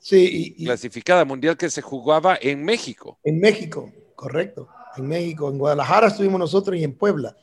[0.00, 3.20] sí, clasificada mundial que se jugaba en México.
[3.22, 4.68] En México, correcto.
[4.96, 7.36] En México, en Guadalajara estuvimos nosotros y en Puebla.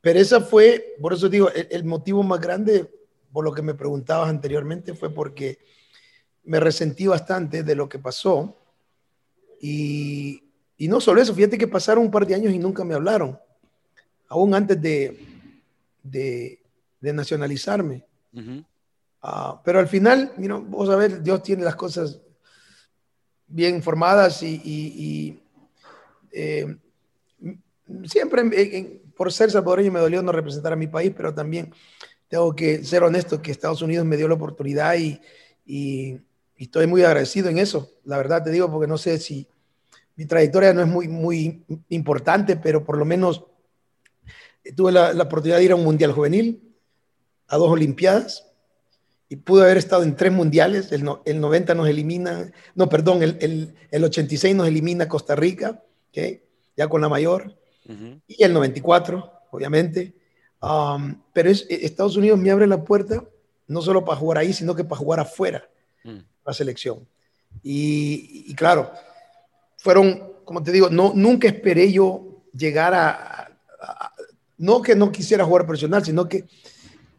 [0.00, 2.88] Pero esa fue, por eso digo, el, motivo más grande,
[3.32, 5.58] por lo que me preguntabas anteriormente, fue porque
[6.44, 8.56] me resentí bastante de lo que pasó.
[9.60, 10.44] Y,
[10.76, 13.36] y no solo eso, fíjate que pasaron un par de años y nunca me hablaron,
[14.28, 15.18] aún antes de,
[16.04, 16.63] de,
[17.12, 18.04] nacionalizarme.
[19.22, 22.20] Ah, pero al final, mira, vos sabés, Dios tiene las cosas
[23.46, 25.40] bien informadas y,
[26.32, 26.76] eh,
[28.04, 31.72] siempre por ser salvadoreño me dolió no representar a mi país, pero también
[32.28, 35.20] tengo que ser honesto que Estados Unidos me dio la oportunidad y,
[35.64, 36.18] y
[36.56, 37.92] estoy muy agradecido en eso.
[38.04, 39.46] La verdad te digo, porque no sé si
[40.16, 43.44] mi trayectoria no es muy, muy importante, pero por lo menos
[44.76, 46.73] tuve la, oportunidad de ir a un mundial juvenil,
[47.48, 48.46] a dos Olimpiadas,
[49.28, 50.92] y pude haber estado en tres mundiales.
[50.92, 55.82] El, el 90 nos elimina, no, perdón, el, el, el 86 nos elimina Costa Rica,
[56.10, 56.42] ¿okay?
[56.76, 57.56] ya con la mayor,
[58.26, 60.14] y el 94, obviamente.
[60.60, 63.22] Um, pero es, Estados Unidos me abre la puerta
[63.66, 65.68] no solo para jugar ahí, sino que para jugar afuera,
[66.04, 66.18] mm.
[66.44, 67.06] la selección.
[67.62, 68.90] Y, y claro,
[69.76, 73.50] fueron, como te digo, no, nunca esperé yo llegar a,
[74.56, 76.46] no que no quisiera jugar profesional, sino que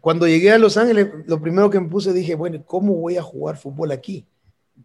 [0.06, 3.24] cuando llegué a Los Ángeles, lo primero que me puse dije, bueno, ¿cómo voy a
[3.24, 4.24] jugar fútbol aquí?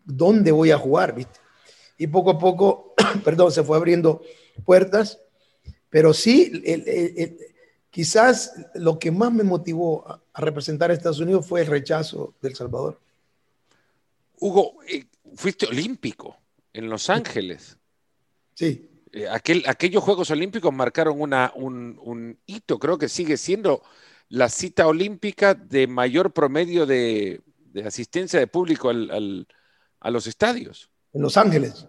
[0.02, 1.14] ¿Dónde voy a jugar?
[1.14, 1.38] ¿Viste?
[1.98, 4.22] Y poco a poco, perdón, se fue abriendo
[4.64, 5.20] puertas,
[5.90, 6.64] pero sí,
[7.90, 12.54] quizás lo que más me motivó a, representar a Estados Unidos fue el rechazo del
[12.54, 12.98] Salvador.
[14.38, 15.04] Hugo, eh,
[15.34, 16.34] fuiste olímpico
[16.72, 17.76] en Los Ángeles.
[18.54, 18.88] Sí.
[19.12, 23.82] Eh, aquel, aquellos Juegos Olímpicos marcaron una, un, hito, creo que sigue siendo
[24.30, 27.42] la cita olímpica de mayor promedio de,
[27.84, 30.90] asistencia de público a los estadios.
[31.12, 31.86] En Los Ángeles.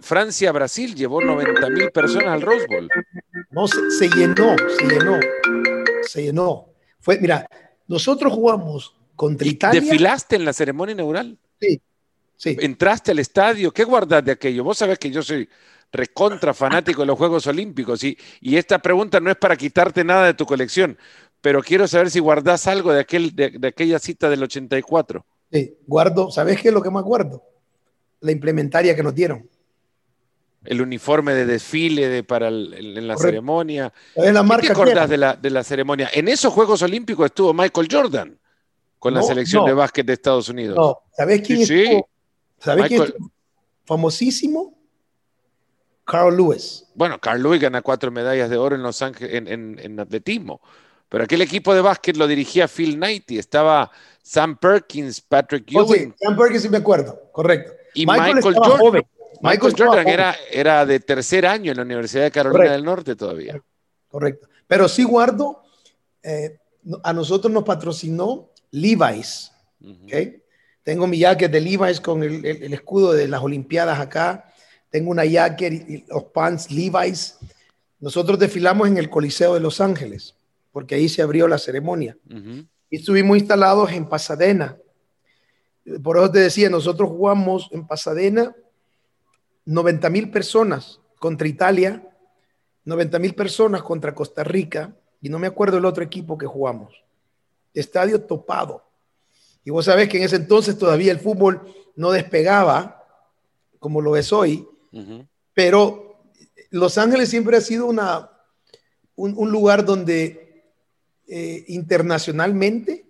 [0.00, 2.88] Francia-Brasil llevó 90 mil personas al Rose Bowl.
[3.50, 5.20] No, se, llenó, se llenó,
[6.02, 6.68] se llenó.
[7.00, 7.48] Fue, mira,
[7.86, 9.80] nosotros jugamos contra Italia.
[9.80, 11.38] ¿Desfilaste en la ceremonia inaugural?
[11.58, 11.80] Sí,
[12.60, 14.62] Entraste al estadio, ¿qué guardas de aquello?
[14.62, 15.48] Vos sabés que yo soy
[15.90, 20.26] recontra fanático de los Juegos Olímpicos y, y esta pregunta no es para quitarte nada
[20.26, 20.98] de tu colección,
[21.40, 25.24] pero quiero saber si guardás algo de, aquel, de, aquella cita del 84.
[25.52, 27.42] Sí, guardo, ¿sabés qué es lo que más guardo?
[28.20, 29.48] La implementaria que nos dieron.
[30.64, 33.92] El uniforme de desfile de, para en la ceremonia.
[34.16, 36.10] La marca ¿Qué te acordás de la, de la ceremonia?
[36.12, 38.38] En esos Juegos Olímpicos estuvo Michael Jordan
[38.98, 40.76] con la selección de básquet de Estados Unidos.
[40.76, 42.00] No, ¿sabés quién sí,
[42.58, 43.14] ¿Sabes quién es
[43.84, 44.76] famosísimo?
[46.04, 46.86] Carl Lewis.
[46.94, 50.60] Bueno, Carl Lewis gana cuatro medallas de oro en Los Ángeles en, atletismo.
[51.08, 53.90] Pero aquel equipo de básquet lo dirigía Phil Knight y estaba
[54.22, 56.14] Sam Perkins, Patrick oh, Ewing.
[56.18, 57.72] Sam Perkins sí me acuerdo, correcto.
[57.94, 59.02] Y Michael, Jordan.
[59.40, 63.60] Michael, Jordan era, era de tercer año en la Universidad de Carolina del Norte todavía.
[64.08, 64.48] Correcto.
[64.66, 65.62] Pero sí guardo,
[66.22, 66.58] eh,
[67.02, 69.52] a nosotros nos patrocinó Levi's.
[70.04, 70.42] ¿okay?
[70.82, 74.52] Tengo mi jacket de Levi's con el, escudo de las Olimpiadas acá.
[74.90, 77.38] Tengo una jacket y los pants Levi's.
[78.00, 80.34] Nosotros desfilamos en el Coliseo de Los Ángeles,
[80.72, 82.16] porque ahí se abrió la ceremonia.
[82.90, 84.76] Y estuvimos instalados en Pasadena.
[86.02, 88.54] Por eso te decía, nosotros jugamos en Pasadena
[89.64, 92.02] 90 mil personas contra Italia,
[92.84, 96.94] 90 mil personas contra Costa Rica, y no me acuerdo el otro equipo que jugamos.
[97.74, 98.84] Estadio topado.
[99.64, 101.60] Y vos sabés que en ese entonces todavía el fútbol
[101.96, 103.04] no despegaba
[103.78, 104.66] como lo es hoy,
[105.52, 106.22] pero
[106.70, 108.30] Los Ángeles siempre ha sido una,
[109.16, 110.47] un, lugar donde
[111.30, 113.04] eh, internacionalmente,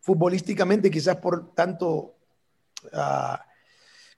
[0.00, 2.16] futbolísticamente, quizás por tanto
[2.92, 3.42] ah,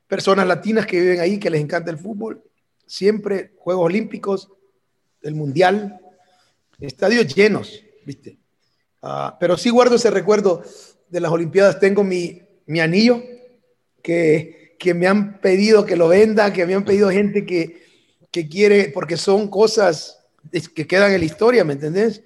[0.08, 2.42] personas latinas que viven ahí, que les encanta el fútbol,
[2.86, 4.50] siempre Juegos Olímpicos,
[5.22, 6.00] el Mundial,
[6.80, 8.38] estadios llenos, ¿viste?
[9.02, 10.64] Ah, pero sí guardo ese recuerdo
[11.08, 13.22] de las Olimpiadas tengo mi, mi anillo
[14.02, 17.84] que, que, me han pedido que lo venda, que me han pedido gente que,
[18.32, 20.18] que quiere, porque son cosas
[20.74, 22.22] que quedan en la historia, ¿me entendés?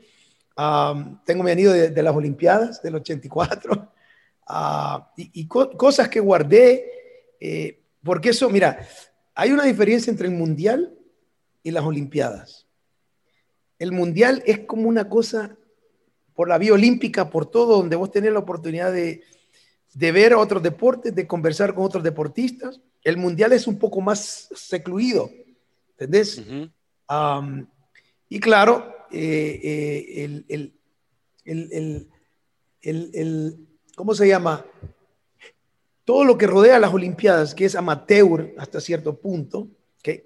[1.24, 3.92] Tengo mi anillo de, las Olimpiadas del 84
[4.48, 6.84] ah, y, cosas que guardé,
[7.40, 8.86] eh, porque eso, mira,
[9.34, 10.92] hay una diferencia entre el Mundial
[11.62, 12.66] y las Olimpiadas.
[13.78, 15.56] El Mundial es como una cosa
[16.34, 19.22] por la vía olímpica, por todo, donde vos tenés la oportunidad de,
[19.94, 22.80] de ver otros deportes, de conversar con otros deportistas.
[23.02, 25.30] El mundial es un poco más secluido,
[25.90, 26.42] ¿entendés?
[28.28, 30.44] y claro, eh, eh, el,
[31.44, 34.64] el, el, ¿cómo se llama?
[36.04, 39.68] Todo lo que rodea las Olimpiadas, que es amateur hasta cierto punto,
[39.98, 40.24] ¿okay?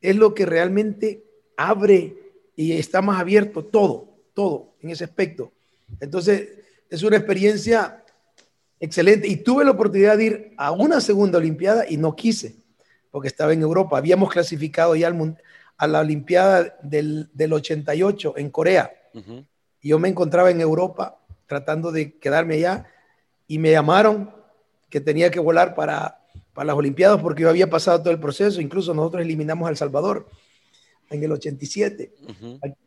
[0.00, 1.24] es lo que realmente
[1.56, 2.16] abre
[2.54, 5.52] y está más abierto todo, todo en ese aspecto.
[6.00, 6.48] Entonces,
[6.90, 8.04] es una experiencia
[8.80, 9.28] excelente.
[9.28, 12.56] Y tuve la oportunidad de ir a una segunda Olimpiada y no quise,
[13.10, 13.98] porque estaba en Europa.
[13.98, 15.36] Habíamos clasificado ya al,
[15.78, 18.92] a la Olimpiada del, del 88 en Corea.
[19.80, 22.86] Y yo me encontraba en Europa tratando de quedarme allá
[23.46, 24.30] y me llamaron
[24.90, 26.20] que tenía que volar para,
[26.52, 28.60] para las Olimpiadas porque yo había pasado todo el proceso.
[28.60, 30.28] Incluso nosotros eliminamos a El Salvador
[31.10, 32.12] en el 87,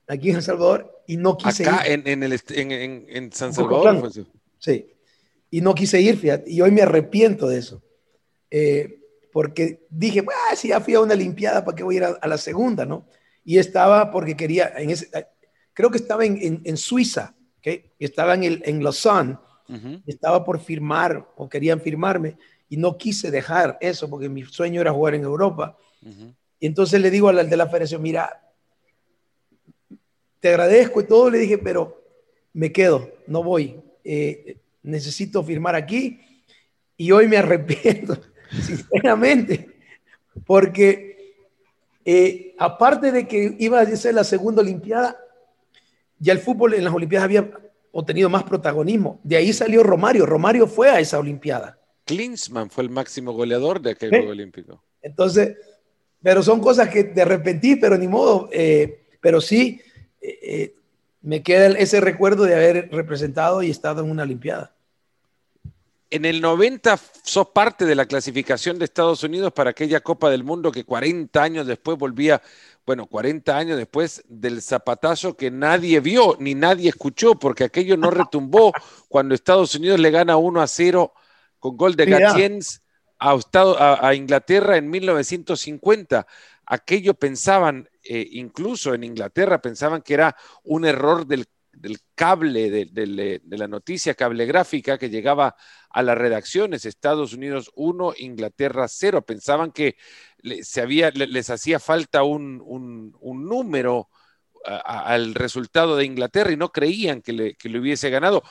[0.08, 2.04] aquí en El Salvador, y no quise Acá ir.
[2.06, 4.12] En, en, en, en, San Salvador.
[4.58, 4.92] Sí,
[5.50, 7.82] y no quise ir, fíjate, y hoy me arrepiento de eso.
[8.52, 9.00] Eh,
[9.32, 12.28] porque dije, ah, si ya fui a una Olimpiada, ¿para qué voy a ir a,
[12.28, 13.06] la segunda, no?
[13.44, 15.26] Y estaba porque quería, en ese, eh,
[15.74, 17.92] creo que estaba en, en, Suiza, ¿okay?
[18.00, 19.38] estaba en, el, en Lausanne,
[20.08, 22.38] estaba por firmar o querían firmarme
[22.70, 25.78] y no quise dejar eso porque mi sueño era jugar en Europa.
[26.60, 28.52] Y entonces le digo al de la federación, mira,
[30.40, 32.02] te agradezco y todo, le dije, pero
[32.54, 36.20] me quedo, no voy, eh, necesito firmar aquí
[36.98, 38.20] y hoy me arrepiento
[38.62, 39.70] sinceramente,
[40.46, 41.10] porque
[42.06, 45.18] eh, aparte de que iba a ser la segunda Olimpiada,
[46.18, 47.52] ya el fútbol en las Olimpiadas había
[47.92, 49.20] obtenido más protagonismo.
[49.24, 50.26] De ahí salió Romario.
[50.26, 51.80] Romario fue a esa Olimpiada.
[52.06, 54.84] Klinsmann fue el máximo goleador de aquel Juego Olímpico.
[55.02, 55.56] Entonces,
[56.22, 58.50] pero son cosas que de arrepentí, pero ni modo.
[58.52, 59.82] Eh, pero sí,
[60.22, 60.74] eh,
[61.22, 64.74] me queda ese recuerdo de haber representado y estado en una Olimpiada.
[66.12, 70.44] En el 90 sos parte de la clasificación de Estados Unidos para aquella Copa del
[70.44, 72.42] Mundo que 40 años después volvía,
[72.84, 78.10] bueno, 40 años después del zapatazo que nadie vio ni nadie escuchó, porque aquello no
[78.10, 78.74] retumbó
[79.08, 81.14] cuando Estados Unidos le gana 1 a 0
[81.60, 82.82] con gol de Gatiens
[83.20, 83.38] a,
[84.08, 86.26] a, Inglaterra en 1950.
[86.66, 93.42] Aquello pensaban, eh, incluso en Inglaterra, pensaban que era un error del del cable de,
[93.50, 95.56] la noticia cable gráfica que llegaba
[95.90, 99.26] a las redacciones, Estados Unidos 1, Inglaterra 0.
[99.26, 99.96] Pensaban que
[100.62, 104.10] se les hacía falta un, número
[104.66, 108.44] al resultado de Inglaterra y no creían que le hubiese ganado.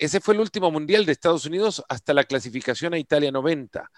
[0.00, 3.90] Ese fue el último mundial de Estados Unidos hasta la clasificación a Italia 90.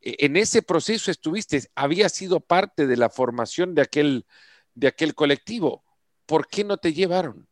[0.00, 4.24] E, en ese proceso estuviste, había sido parte de la formación de aquel,
[4.74, 5.84] de aquel colectivo.
[6.26, 7.48] ¿Por qué no te llevaron?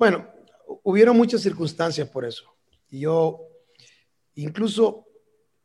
[0.00, 0.26] Bueno,
[0.82, 2.44] hubieron muchas circunstancias por eso.
[2.88, 3.42] Yo,
[4.34, 5.06] incluso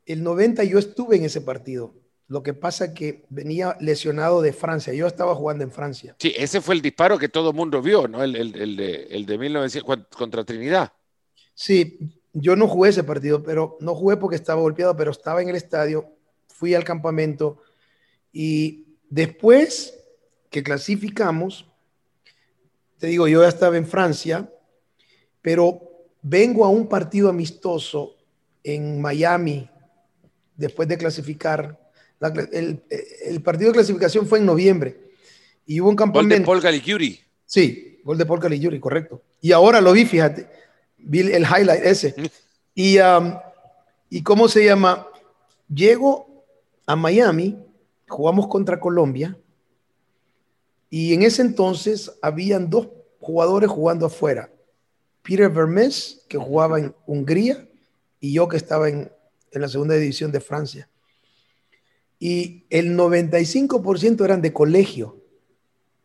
[0.04, 1.94] el 90 yo estuve en ese partido.
[2.28, 4.92] Lo que pasa que venía lesionado de Francia.
[4.92, 6.16] Yo estaba jugando en Francia.
[6.18, 8.22] Sí, ese fue el disparo que todo el mundo vio, ¿no?
[8.22, 10.92] El, el, de, el de 1900 contra Trinidad.
[11.54, 11.98] Sí,
[12.34, 15.56] yo no jugué ese partido, pero no jugué porque estaba golpeado, pero estaba en el
[15.56, 16.12] estadio,
[16.46, 17.62] fui al campamento
[18.32, 19.98] y después
[20.50, 21.72] que clasificamos,
[22.98, 24.50] te digo, yo ya estaba en Francia,
[25.42, 25.80] pero
[26.22, 28.16] vengo a un partido amistoso
[28.64, 29.68] en Miami
[30.56, 31.78] después de clasificar.
[32.52, 34.98] el, partido de clasificación fue en noviembre
[35.66, 36.34] y hubo un campamento.
[36.34, 37.20] Gol de Paul Caligiuri.
[37.44, 39.22] Sí, gol de Paul Caligiuri, correcto.
[39.40, 40.48] Y ahora lo vi, fíjate,
[40.96, 42.14] vi el highlight ese.
[42.16, 42.26] Mm.
[42.74, 43.34] Y, um,
[44.10, 45.06] y cómo se llama,
[45.68, 46.44] llego
[46.86, 47.58] a Miami,
[48.08, 49.36] jugamos contra Colombia
[50.90, 54.50] y en ese entonces habían dos jugadores jugando afuera.
[55.22, 57.68] Peter Vermes, que jugaba en Hungría,
[58.20, 59.10] y yo que estaba en,
[59.52, 60.88] la segunda división de Francia.
[62.18, 65.22] Y el 95% eran de colegio.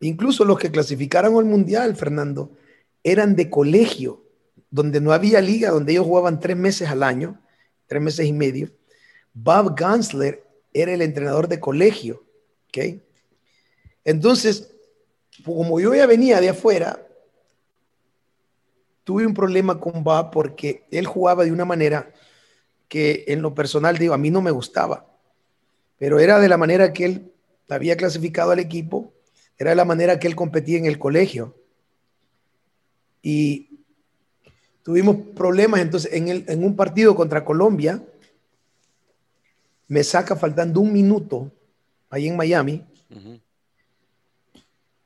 [0.00, 2.50] Incluso los que clasificaron al Mundial, Fernando,
[3.04, 4.24] eran de colegio,
[4.70, 7.40] donde no había liga, donde ellos jugaban tres meses al año,
[7.86, 8.70] tres meses y medio.
[9.34, 12.24] Bob Gansler era el entrenador de colegio.
[12.68, 13.02] ¿okay?
[14.04, 14.71] Entonces,
[15.44, 17.06] como yo ya venía de afuera,
[19.04, 22.12] tuve un problema con Bob porque él jugaba de una manera
[22.88, 25.06] que en lo personal, digo, a mí no me gustaba,
[25.98, 27.32] pero era de la manera que él
[27.68, 29.12] había clasificado al equipo,
[29.58, 31.56] era de la manera que él competía en el colegio.
[33.22, 33.80] Y
[34.82, 38.02] tuvimos problemas, entonces en, el, en un partido contra Colombia,
[39.88, 41.50] me saca faltando un minuto
[42.10, 42.84] ahí en Miami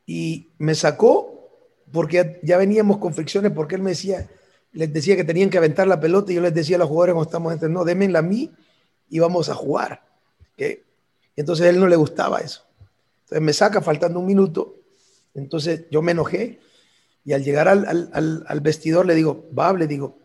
[0.07, 1.51] y me sacó
[1.93, 4.29] porque ya veníamos con fricciones porque él me decía,
[4.73, 7.15] les decía que tenían que aventar la pelota y yo les decía a los jugadores
[7.15, 8.53] cuando estamos entre no, démenla a mí
[9.09, 10.07] y vamos a jugar.
[10.55, 10.83] ¿okay?
[11.35, 12.65] Entonces él no le gustaba eso.
[13.25, 14.77] Entonces me saca faltando un minuto
[15.35, 16.61] Entonces yo me enojé
[17.25, 20.17] y al llegar al, vestidor le digo, Bab, le digo,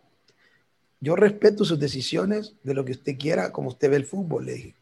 [1.00, 4.54] yo respeto sus decisiones de lo que usted quiera, como usted ve el fútbol, le
[4.54, 4.76] dije.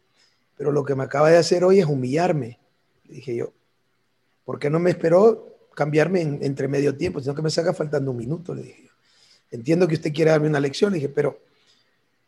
[0.57, 2.59] Pero lo que me acaba de hacer hoy es humillarme,
[3.05, 3.53] le dije yo.
[4.49, 8.17] ¿Por qué no me esperó cambiarme entre medio tiempo, sino que me saca faltando un
[8.17, 8.55] minuto?
[8.55, 8.89] Le dije.
[9.51, 11.39] Entiendo que usted quiere darme una lección, le dije, pero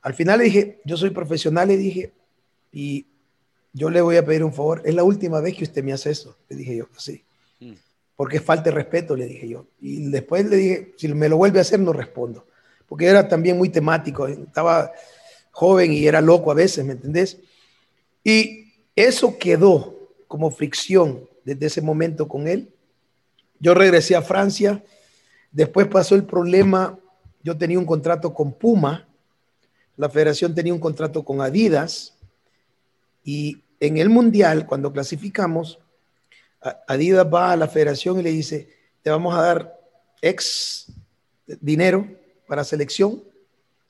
[0.03, 2.11] al final le dije, yo soy profesional, le dije,
[2.72, 3.07] y
[3.74, 4.84] yo le voy a pedir un favor.
[4.86, 7.24] Es la última vez que usted me hace eso, le dije yo, así.
[7.59, 7.74] Mm.
[8.15, 9.65] Porque es falta de respeto, le dije yo.
[9.80, 12.45] Y después le dije, si me lo vuelve a hacer, no respondo
[12.91, 14.91] porque era también muy temático, estaba
[15.49, 17.39] joven y era loco a veces, ¿me entendés?
[18.22, 22.73] Y eso quedó como fricción desde ese momento con él.
[23.59, 24.83] Yo regresé a Francia,
[25.51, 26.97] después pasó el problema,
[27.43, 29.07] yo tenía un contrato con Puma,
[29.97, 32.17] la federación tenía un contrato con Adidas
[33.23, 35.79] y en el Mundial, cuando clasificamos,
[36.87, 38.69] Adidas va a la federación y le dice,
[39.01, 39.79] te vamos a dar
[40.21, 40.93] X
[41.59, 42.07] dinero
[42.47, 43.23] para selección,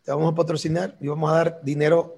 [0.04, 2.18] te vamos a patrocinar y vamos a dar dinero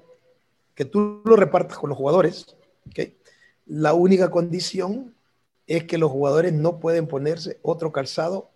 [0.75, 2.55] que tú lo repartas con los jugadores.
[2.87, 3.17] ¿okay?
[3.65, 5.15] La única condición
[5.67, 8.49] es que los jugadores no pueden ponerse otro calzado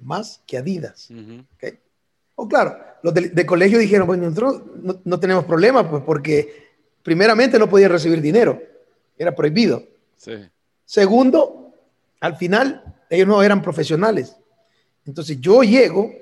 [0.00, 1.08] más que Adidas.
[2.34, 4.62] O claro, los de, colegio dijeron, bueno, nosotros
[5.04, 6.66] no, tenemos problema, pues porque
[7.02, 8.60] primeramente no podían recibir dinero,
[9.16, 9.82] era prohibido.
[10.84, 11.72] Segundo,
[12.20, 14.36] al final ellos no eran profesionales.
[15.06, 16.12] Entonces yo llego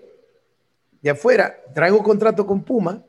[1.02, 3.02] de afuera, traigo contrato con Puma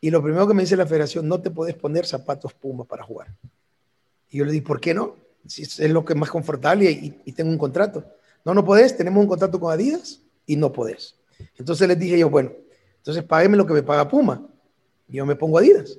[0.00, 3.04] y lo primero que me dice la federación, no te puedes poner zapatos Puma para
[3.04, 3.28] jugar.
[4.30, 5.16] Y yo le dije, ¿por qué no?
[5.46, 8.04] Si es lo que es más confortable y, tengo un contrato.
[8.44, 11.16] No, no podés, tenemos un contrato con Adidas y no podés.
[11.58, 12.52] Entonces les dije yo, bueno,
[12.98, 14.46] entonces págueme lo que me paga Puma.
[15.08, 15.98] Y yo me pongo Adidas.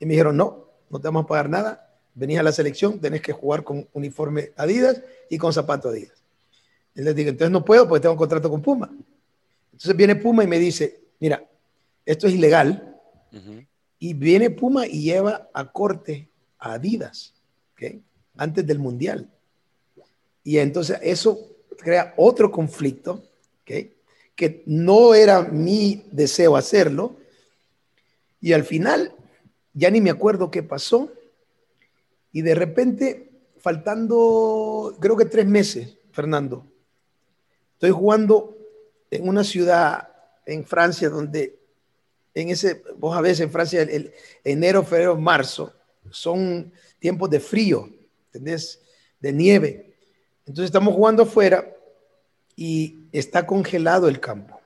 [0.00, 1.88] Y me dijeron, no, no te vamos a pagar nada.
[2.14, 6.22] Venís a la selección, tenés que jugar con uniforme Adidas y con zapato Adidas.
[6.94, 8.90] Y les dije, entonces no puedo porque tengo un contrato con Puma.
[9.72, 11.44] Entonces viene Puma y me dice, mira,
[12.04, 13.00] esto es ilegal.
[13.98, 16.28] Y viene Puma y lleva a corte
[16.58, 17.34] a Adidas,
[18.36, 19.30] antes del Mundial.
[20.44, 21.38] Y entonces eso
[21.78, 23.22] crea otro conflicto,
[23.64, 27.16] que no era mi deseo hacerlo.
[28.40, 29.14] Y al final,
[29.72, 31.12] ya ni me acuerdo qué pasó.
[32.32, 36.66] Y de repente, faltando, creo que tres meses, Fernando,
[37.74, 38.56] estoy jugando
[39.10, 40.08] en una ciudad
[40.46, 41.58] en Francia donde
[42.34, 44.12] en ese, vos a veces en Francia el,
[44.42, 45.72] enero, febrero, marzo
[46.10, 47.88] son tiempos de frío,
[48.32, 48.80] ¿entendés?
[49.20, 49.94] De nieve.
[50.46, 51.70] Entonces estamos jugando afuera
[52.56, 54.58] y está congelado el campo.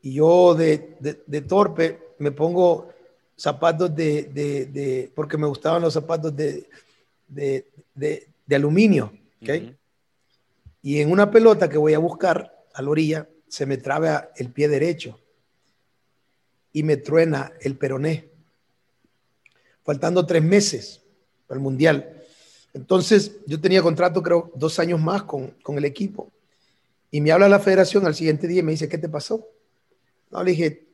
[0.00, 0.96] Y yo de,
[1.26, 2.88] de, torpe me pongo
[3.36, 6.66] zapatos de, de, porque me gustaban los zapatos de,
[8.50, 9.12] aluminio.
[10.80, 14.52] Y en una pelota que voy a buscar, a la orilla, se me traba el
[14.52, 15.18] pie derecho
[16.72, 18.30] y me truena el peroné.
[19.82, 21.02] Faltando tres meses
[21.50, 22.22] el Mundial.
[22.74, 26.30] Entonces, yo tenía contrato, creo, dos años más con, el equipo.
[27.10, 29.46] Y me habla la federación al siguiente día y me dice, ¿qué te pasó?
[30.30, 30.86] No, le dije,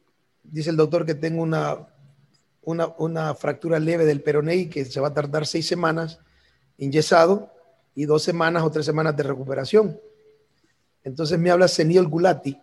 [0.43, 1.89] dice el doctor que tengo una,
[2.63, 6.21] una, una fractura leve del peroné y que se va a tardar seis semanas
[6.79, 7.53] inyesado
[7.95, 9.99] y dos semanas o tres semanas de recuperación.
[11.03, 12.59] Entonces me habla Senil Gulati.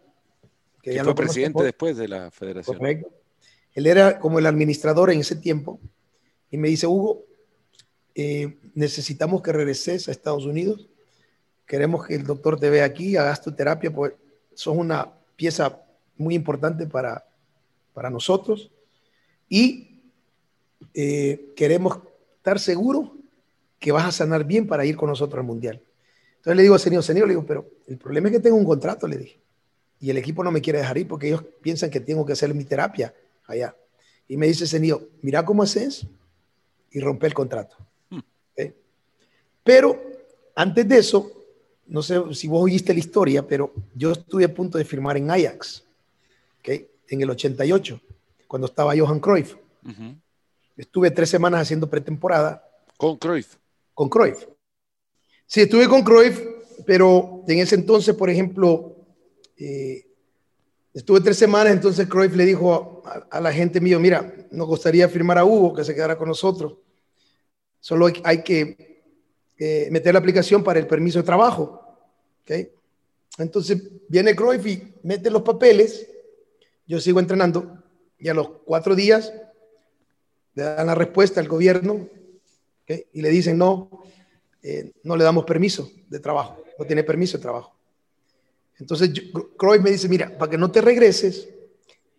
[0.82, 2.78] Que, ya fue presidente después de la federación.
[2.78, 3.12] Correcto.
[3.74, 5.80] Él era como el administrador en ese tiempo
[6.50, 7.24] y me dice, Hugo,
[8.16, 10.88] eh, necesitamos que regreses a Estados Unidos.
[11.66, 14.14] Queremos que el doctor te vea aquí, hagas tu terapia, pues
[14.54, 15.82] sos una pieza
[16.18, 17.26] muy importante para,
[17.94, 18.72] para nosotros.
[19.48, 20.02] Y
[20.94, 22.00] eh, queremos
[22.38, 23.10] estar seguros
[23.80, 25.82] que vas a sanar bien para ir con nosotros al Mundial.
[26.38, 29.08] Entonces le digo, señor, señor, le digo, pero el problema es que tengo un contrato,
[29.08, 29.40] le dije.
[30.00, 32.54] Y el equipo no me quiere dejar ir porque ellos piensan que tengo que hacer
[32.54, 33.14] mi terapia
[33.46, 33.76] allá.
[34.28, 36.08] Y me dice, señor, mira cómo haces
[36.90, 37.78] y rompe el contrato.
[39.64, 40.02] Pero
[40.56, 41.32] antes de eso,
[41.88, 45.30] no sé si vos oíste la historia, pero yo estuve a punto de firmar en
[45.30, 45.84] Ajax,
[46.60, 46.88] ¿okay?
[47.08, 48.00] en el 88,
[48.48, 49.56] cuando estaba Johan Cruyff.
[50.78, 52.68] Estuve tres semanas haciendo pretemporada.
[52.98, 53.56] Con Cruyff.
[53.94, 54.46] Con Cruyff.
[55.46, 56.42] Sí, estuve con Cruyff,
[56.86, 58.96] pero en ese entonces, por ejemplo,
[59.58, 60.06] eh,
[60.94, 65.38] estuve tres semanas, entonces Cruyff le dijo a, la gente mío, mira, nos gustaría firmar
[65.38, 66.78] a Hugo, que se quedara con nosotros.
[67.80, 68.91] Solo hay, que
[69.64, 72.00] eh, meter la aplicación para el permiso de trabajo.
[72.42, 72.72] ¿okay?
[73.38, 76.10] Entonces viene Cruyff y mete los papeles,
[76.88, 77.78] yo sigo entrenando
[78.18, 79.32] y a los cuatro días
[80.56, 82.10] le dan la respuesta al gobierno
[82.88, 84.04] y le dicen, no,
[84.64, 87.76] eh, no le damos permiso de trabajo, no tiene permiso de trabajo.
[88.80, 89.12] Entonces,
[89.58, 91.48] Croy me dice, mira, para que no te regreses,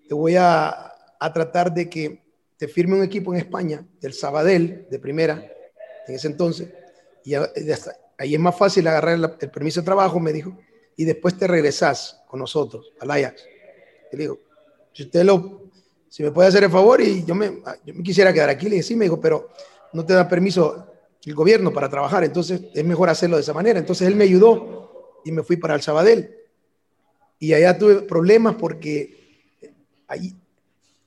[0.07, 2.22] te voy a, a tratar de que
[2.57, 5.45] te firme un equipo en España, del Sabadell, de primera,
[6.07, 6.68] en ese entonces,
[7.25, 10.57] y ahí es más fácil agarrar el, permiso de trabajo, me dijo,
[10.97, 13.45] y después te regresas con nosotros al Ajax.
[14.12, 14.39] Le digo,
[14.93, 15.62] si usted lo,
[16.09, 18.77] si me puede hacer el favor y yo me, yo me quisiera quedar aquí, le
[18.77, 19.51] dije, sí, me dijo, pero
[19.93, 20.87] no te da permiso
[21.25, 23.79] el gobierno para trabajar, entonces es mejor hacerlo de esa manera.
[23.79, 26.35] Entonces él me ayudó y me fui para el Sabadell.
[27.39, 29.18] Y allá tuve problemas porque
[30.07, 30.37] ahí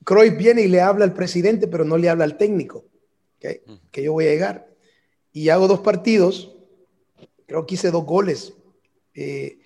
[0.04, 2.84] Cruyff viene y le habla al presidente, pero no le habla al técnico,
[3.40, 4.75] que yo voy a llegar.
[5.36, 6.56] Y hago dos partidos,
[7.44, 8.54] creo que hice dos goles.
[9.12, 9.58] Eh,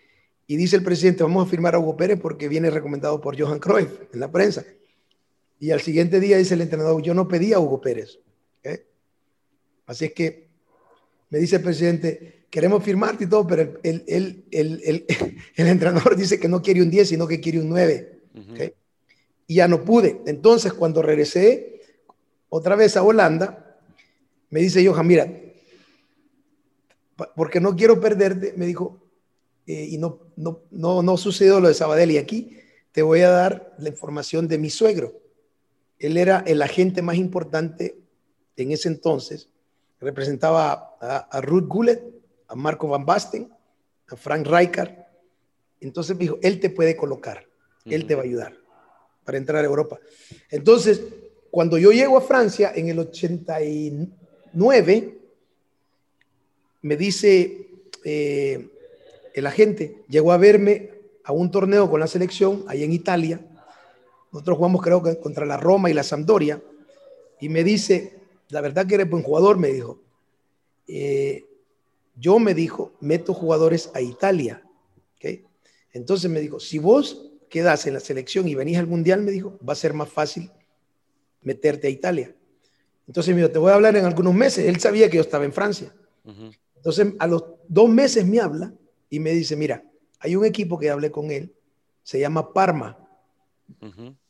[0.48, 3.60] y dice el presidente, vamos a firmar a Hugo Pérez porque viene recomendado por Johan
[3.60, 4.64] Cruyff en la prensa.
[5.60, 8.18] Y al siguiente día dice el entrenador, yo no pedí a Hugo Pérez.
[9.86, 10.48] Así es que
[11.28, 15.06] me dice el presidente, queremos firmarte y todo, pero el, el, el,
[15.54, 18.18] el entrenador dice que no quiere un 10, sino que quiere un 9
[19.46, 20.20] y ya no pude.
[20.26, 21.80] Entonces, cuando regresé
[22.48, 23.78] otra vez a Holanda,
[24.50, 25.32] me dice Johan, mira,
[27.34, 29.00] porque no quiero perderte, me dijo,
[29.66, 32.56] eh, y no, no, no, no sucedió lo de Sabadell, y aquí
[32.92, 35.14] te voy a dar la información de mi suegro.
[35.98, 37.98] Él era el agente más importante
[38.56, 39.48] en ese entonces,
[40.00, 42.02] representaba a, Ruth Gullet,
[42.48, 43.50] a Marco Van Basten,
[44.08, 45.06] a Frank Rijkaard.
[45.80, 47.46] Entonces me dijo, él te puede colocar,
[47.84, 48.56] él te va a ayudar
[49.24, 49.98] para entrar a Europa.
[50.50, 51.02] Entonces,
[51.50, 55.19] cuando yo llego a Francia en el 89,
[56.82, 57.68] me dice
[58.04, 58.68] eh,
[59.34, 60.90] el agente, llegó a verme
[61.24, 63.40] a un torneo con la selección ahí en Italia.
[64.32, 66.62] Nosotros jugamos creo contra la Roma y la Sampdoria.
[67.40, 70.00] Y me dice, la verdad que eres buen jugador, me dijo.
[70.86, 71.46] Eh,
[72.16, 74.62] yo me dijo, meto jugadores a Italia.
[75.16, 75.44] ¿okay?
[75.92, 79.58] Entonces me dijo, si vos quedas en la selección y venís al mundial, me dijo,
[79.66, 80.50] va a ser más fácil
[81.42, 82.34] meterte a Italia.
[83.06, 84.66] Entonces me dijo, te voy a hablar en algunos meses.
[84.66, 85.92] Él sabía que yo estaba en Francia.
[86.80, 88.72] Entonces a los dos meses me habla
[89.10, 89.84] y me dice, mira,
[90.18, 91.54] hay un equipo que hablé con él,
[92.02, 92.96] se llama Parma.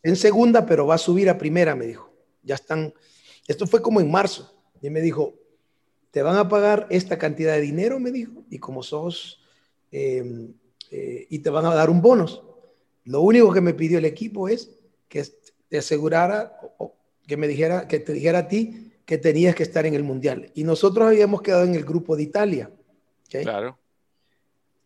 [0.02, 2.12] En segunda, pero va a subir a primera, me dijo.
[2.42, 2.92] Ya están,
[3.46, 4.52] esto fue como en marzo.
[4.82, 5.34] Y me dijo,
[6.10, 9.40] te van a pagar esta cantidad de dinero, me dijo, y como sos,
[9.92, 10.48] eh,
[10.90, 12.42] eh, y te van a dar un bonus.
[13.04, 14.70] Lo único que me pidió el equipo es
[15.08, 15.24] que
[15.68, 16.96] te asegurara o
[17.26, 20.52] que me dijera, que te dijera a ti que tenías que estar en el mundial.
[20.54, 22.70] Y nosotros habíamos quedado en el grupo de Italia.
[23.28, 23.76] Claro.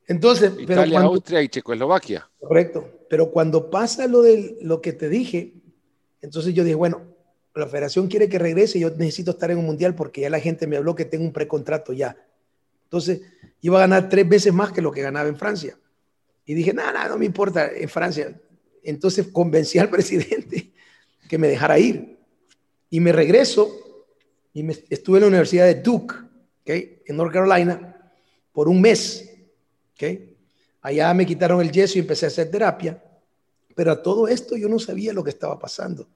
[0.06, 2.26] Entonces, Italia, Austria y Checoslovaquia.
[2.40, 3.04] Correcto.
[3.10, 5.52] Pero cuando pasa lo de lo que te dije,
[6.22, 7.02] entonces yo dije, bueno,
[7.54, 10.66] la federación quiere que regrese, yo necesito estar en un mundial porque ya la gente
[10.66, 12.16] me habló que tengo un precontrato ya.
[12.84, 13.20] Entonces,
[13.60, 15.78] iba a ganar tres veces más que lo que ganaba en Francia.
[16.46, 18.40] Y dije, nada, no, no me importa, en Francia.
[18.82, 20.72] Entonces convencí al presidente
[21.28, 22.16] que me dejara ir.
[22.88, 23.83] Y me regreso
[24.54, 26.14] y me, estuve en la Universidad de Duke,
[26.62, 27.02] ¿okay?
[27.04, 28.12] en North Carolina,
[28.52, 29.30] por un mes.
[29.92, 30.34] ¿okay?
[30.80, 33.02] Allá me quitaron el yeso y empecé a hacer terapia.
[33.74, 36.08] Pero a todo esto yo no sabía lo que estaba pasando.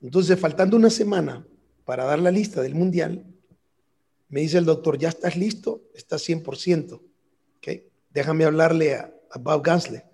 [0.00, 1.46] Entonces, faltando una semana
[1.84, 3.24] para dar la lista del mundial,
[4.28, 7.00] me dice el doctor, ya estás listo, estás 100%
[8.10, 10.04] déjame hablarle a, Bob Gansler.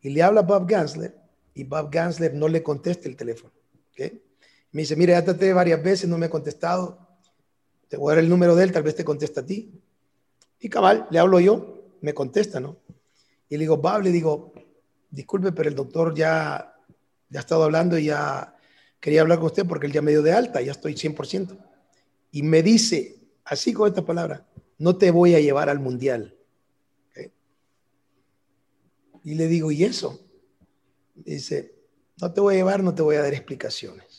[0.00, 1.16] Y le habla a Bob Gansler
[1.54, 3.52] y Bob Gansler no le contesta el teléfono.
[4.74, 6.98] Me dice, mira, ya traté varias veces, no me ha contestado.
[7.86, 9.80] Te voy a dar el número de él, tal vez te contesta a ti.
[10.58, 12.78] Y cabal, le hablo yo, me contesta, ¿no?
[13.48, 14.52] Y le digo, Bob, le digo,
[15.10, 16.74] disculpe, pero el doctor ya,
[17.28, 18.56] ya ha estado hablando y ya
[18.98, 21.56] quería hablar con usted porque él ya me dio de alta, ya estoy 100%.
[22.32, 24.44] Y me dice, así con esta palabra,
[24.78, 26.36] no te voy a llevar al mundial.
[29.22, 30.20] Y le digo, ¿y eso?
[31.14, 31.76] Dice,
[32.20, 34.13] no te voy a llevar, no te voy a dar explicaciones.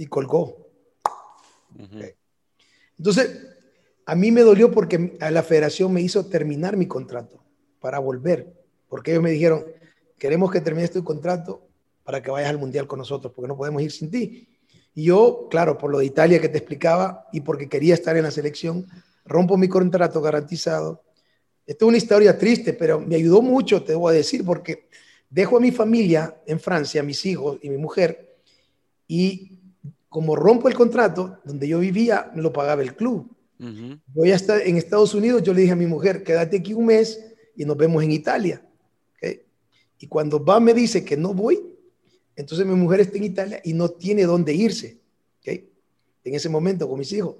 [0.00, 0.66] Y colgó.
[2.98, 3.46] Entonces,
[4.06, 7.42] a mí me dolió porque a la federación me hizo terminar mi contrato
[7.80, 8.52] para volver.
[8.88, 9.64] Porque ellos me dijeron,
[10.18, 11.68] queremos que termines tu contrato
[12.02, 14.48] para que vayas al mundial con nosotros, porque no podemos ir sin ti.
[14.94, 18.24] Y yo, claro, por lo de Italia que te explicaba y porque quería estar en
[18.24, 18.86] la selección,
[19.24, 21.02] rompo mi contrato garantizado
[21.70, 24.88] esta es una historia triste, pero me ayudó mucho, te voy a decir, porque
[25.28, 28.36] dejo a mi familia en Francia, mis hijos y mi mujer,
[29.06, 29.59] y
[30.10, 33.30] como rompo el contrato, donde yo vivía, me lo pagaba el club.
[34.08, 36.86] Voy a estar en Estados Unidos, yo le dije a mi mujer, quédate aquí un
[36.86, 37.18] mes
[37.56, 38.62] y nos vemos en Italia.
[40.02, 41.62] Y cuando va me dice que no voy,
[42.34, 44.98] entonces mi mujer está en Italia y no tiene dónde irse.
[45.44, 47.36] En ese momento con mis hijos.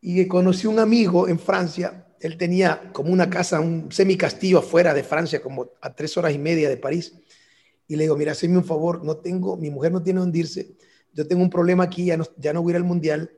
[0.00, 2.06] y conocí un amigo en Francia.
[2.20, 6.38] Él tenía como una casa, un semicastillo afuera de Francia, como a tres horas y
[6.38, 7.14] media de París.
[7.88, 10.76] Y le digo, mira, hazme un favor, no tengo, mi mujer no tiene dónde irse,
[11.16, 13.30] yo tengo un problema aquí, ya no, ya no voy a ir al mundial,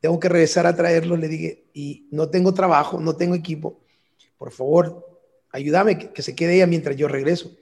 [0.00, 3.80] tengo que regresar a traerlo, le dije, y no tengo trabajo, no tengo equipo,
[4.38, 5.06] por favor,
[5.50, 7.54] ayúdame que, se quede ella mientras yo regreso.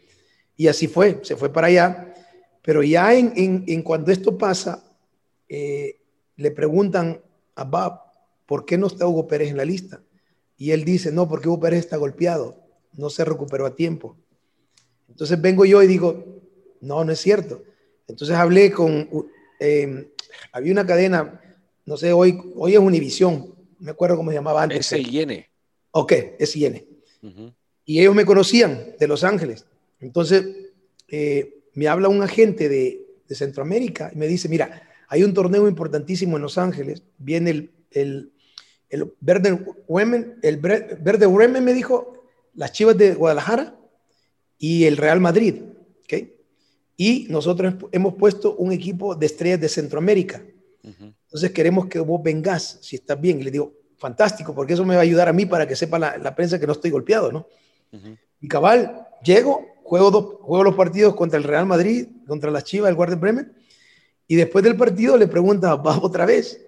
[0.56, 2.14] Y así fue, se fue para allá,
[2.62, 4.84] pero ya en, en, cuando esto pasa,
[5.48, 6.00] eh,
[6.36, 7.20] le preguntan
[7.56, 8.00] a Bob,
[8.46, 10.00] ¿por qué no está Hugo Pérez en la lista?
[10.56, 12.62] Y él dice, no, porque Hugo Pérez está golpeado,
[12.92, 14.16] no se recuperó a tiempo.
[15.08, 16.24] Entonces vengo yo y digo,
[16.80, 17.64] no, no es cierto.
[18.06, 19.08] Entonces hablé con,
[19.60, 20.12] eh,
[20.52, 21.40] había una cadena,
[21.84, 24.86] no sé, hoy, hoy es Univisión, me acuerdo cómo se llamaba antes.
[24.86, 25.44] SIN.
[25.90, 26.84] Ok, SIN.
[27.22, 27.50] Uh
[27.84, 29.66] Y ellos me conocían de Los Ángeles.
[30.00, 30.44] Entonces
[31.08, 35.68] eh, me habla un agente de, de Centroamérica y me dice, mira, hay un torneo
[35.68, 38.32] importantísimo en Los Ángeles, viene el, el,
[38.88, 43.78] el Verde Women, el Verde Women me dijo, las Chivas de Guadalajara
[44.58, 45.62] y el Real Madrid,
[46.04, 46.28] ¿ok?
[46.96, 50.42] Y nosotros hemos puesto un equipo de estrellas de Centroamérica.
[50.82, 53.40] Entonces queremos que vos vengas, si estás bien.
[53.40, 55.98] Y le digo, fantástico, porque eso me va a ayudar a mí para que sepa
[55.98, 57.46] la, prensa que no estoy golpeado, ¿no?
[58.40, 62.88] Y cabal, llego, juego, dos, juego los partidos contra el Real Madrid, contra las Chivas,
[62.90, 63.52] el Guardia Bremen,
[64.28, 66.66] y después del partido le pregunta a otra vez,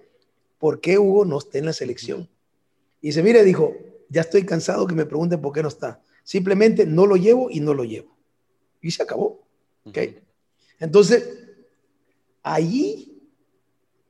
[0.57, 2.29] ¿por qué Hugo no está en la selección?
[3.01, 3.75] Y dice, mire, dijo,
[4.09, 6.01] ya estoy cansado que me pregunten por qué no está.
[6.23, 8.15] Simplemente no lo llevo y no lo llevo.
[8.81, 9.41] Y se acabó.
[9.83, 10.19] ¿Okay?
[10.79, 11.27] Entonces,
[12.43, 13.21] ahí,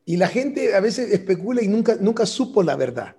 [0.05, 3.15] y la gente a veces especula y nunca, nunca supo la verdad.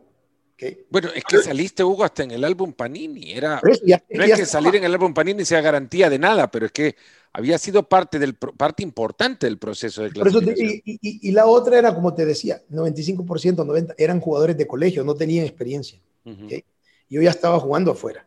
[0.90, 3.32] Bueno, es que saliste, Hugo, hasta en el álbum Panini.
[3.32, 6.72] Era, no es que salir en el álbum Panini sea garantía de nada, pero es
[6.72, 6.96] que
[7.32, 10.82] había sido parte, del, parte importante del proceso de clasificación.
[10.84, 15.46] y, la otra era, como te decía, 95%, 90% eran jugadores de colegio, no tenían
[15.46, 15.98] experiencia.
[16.24, 18.26] Yo ya estaba jugando afuera.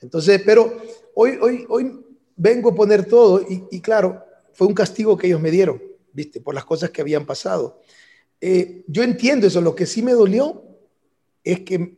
[0.00, 0.80] Entonces, pero
[1.14, 2.03] hoy, hoy, hoy
[2.36, 5.82] vengo a poner todo y, claro, fue un castigo que ellos me dieron,
[6.12, 6.40] ¿viste?
[6.40, 7.80] Por las cosas que habían pasado.
[8.40, 10.62] Eh, yo entiendo eso, lo que sí me dolió
[11.42, 11.96] es que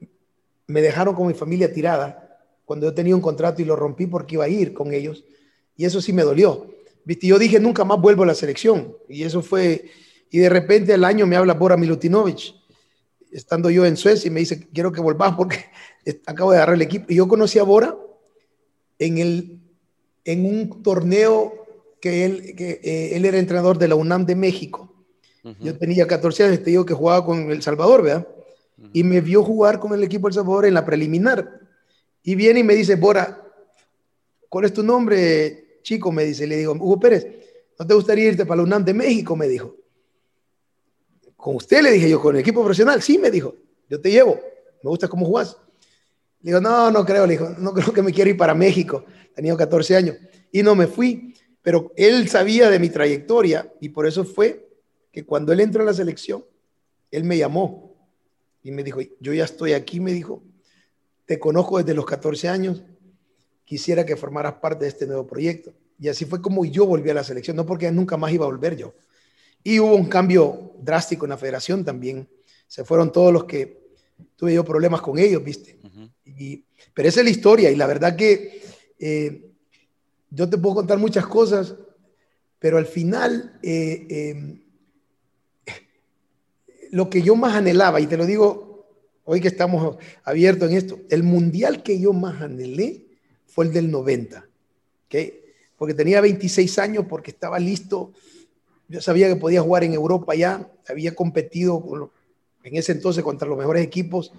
[0.66, 2.26] me dejaron con mi familia tirada
[2.64, 5.24] cuando yo tenía un contrato y lo rompí porque iba a ir con ellos.
[5.76, 6.66] Y eso sí me dolió.
[7.05, 7.28] ¿Viste?
[7.28, 8.97] Yo dije, nunca más vuelvo a la selección.
[9.09, 9.91] Y eso fue,
[10.30, 12.55] y de repente al año me habla Bora Milutinovic,
[13.30, 15.66] estando yo en Suecia, y me dice, quiero que volvás porque
[16.26, 17.07] acabo de agarrar el equipo.
[17.09, 17.97] Y yo conocí a Bora
[18.99, 19.61] en, el,
[20.27, 21.66] en un torneo
[22.01, 24.93] que él, que, eh, él era entrenador de la UNAM de México.
[25.61, 28.27] Yo tenía 14 años, te digo que jugaba con El Salvador, ¿verdad?
[28.93, 31.61] y me vio jugar con el equipo El Salvador en la preliminar.
[32.22, 33.43] Y viene y me dice, Bora,
[34.49, 36.11] ¿cuál es tu nombre, chico?
[36.11, 37.27] Me dice, le digo, Hugo Pérez,
[37.79, 39.37] ¿no te gustaría irte para la UNAM de México?
[39.37, 39.77] Me dijo.
[41.37, 43.55] Con usted le dije yo, con el equipo profesional, sí, me dijo,
[43.89, 44.41] yo te llevo,
[44.83, 45.57] me gusta cómo jugás.
[46.47, 49.57] Digo, no, no creo, le dijo, no creo que me quiera ir para México, tenía
[49.57, 50.16] 14 años.
[50.53, 54.64] Y no me fui, pero él sabía de mi trayectoria y por eso fue
[55.11, 56.44] que cuando él entró a la selección,
[57.11, 57.97] él me llamó
[58.62, 60.40] y me dijo, yo ya estoy aquí, me dijo,
[61.24, 62.84] te conozco desde los 14 años,
[63.64, 65.74] quisiera que formaras parte de este nuevo proyecto.
[65.99, 68.49] Y así fue como yo volví a la selección, no porque nunca más iba a
[68.49, 68.94] volver yo.
[69.64, 72.28] Y hubo un cambio drástico en la federación también.
[72.68, 73.84] Se fueron todos los que
[74.36, 75.80] tuve yo problemas con ellos, ¿viste?
[76.95, 78.62] Pero esa es la historia y la verdad que
[78.99, 79.51] eh,
[80.30, 81.74] yo te puedo contar muchas cosas,
[82.59, 84.61] pero al final eh, eh,
[86.91, 88.87] lo que yo más anhelaba, y te lo digo
[89.24, 93.07] hoy que estamos abiertos en esto, el mundial que yo más anhelé
[93.47, 94.47] fue el del 90,
[95.07, 95.41] ¿okay?
[95.76, 98.12] porque tenía 26 años, porque estaba listo,
[98.89, 102.11] yo sabía que podía jugar en Europa ya, había competido
[102.62, 104.32] en ese entonces contra los mejores equipos,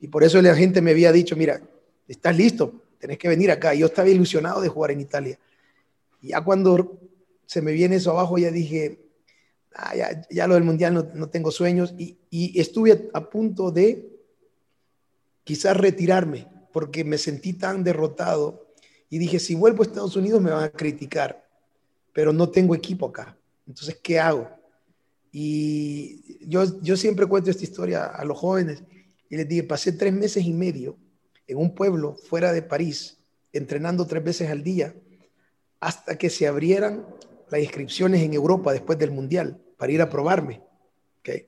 [0.00, 1.60] y por eso la gente me había dicho, mira,
[2.08, 3.74] estás listo, tenés que venir acá.
[3.74, 5.38] Y yo estaba ilusionado de jugar en Italia.
[6.22, 6.98] Y ya cuando
[7.46, 8.98] se me viene eso abajo, ya dije,
[9.74, 9.92] ah,
[10.30, 12.16] ya, lo del mundial no, tengo sueños y,
[12.58, 14.08] estuve a, punto de
[15.44, 18.68] quizás retirarme porque me sentí tan derrotado
[19.10, 21.46] y dije, si vuelvo a Estados Unidos me van a criticar,
[22.12, 23.36] pero no tengo equipo acá.
[23.66, 24.48] Entonces, ¿qué hago?
[25.32, 28.82] Y yo, yo siempre cuento esta historia a los jóvenes
[29.30, 30.98] y les dije, pasé tres meses y medio
[31.46, 33.18] en un pueblo fuera de París,
[33.52, 34.94] entrenando tres veces al día,
[35.78, 37.06] hasta que se abrieran
[37.48, 40.60] las inscripciones en Europa después del Mundial para ir a probarme.
[41.20, 41.46] ¿okay?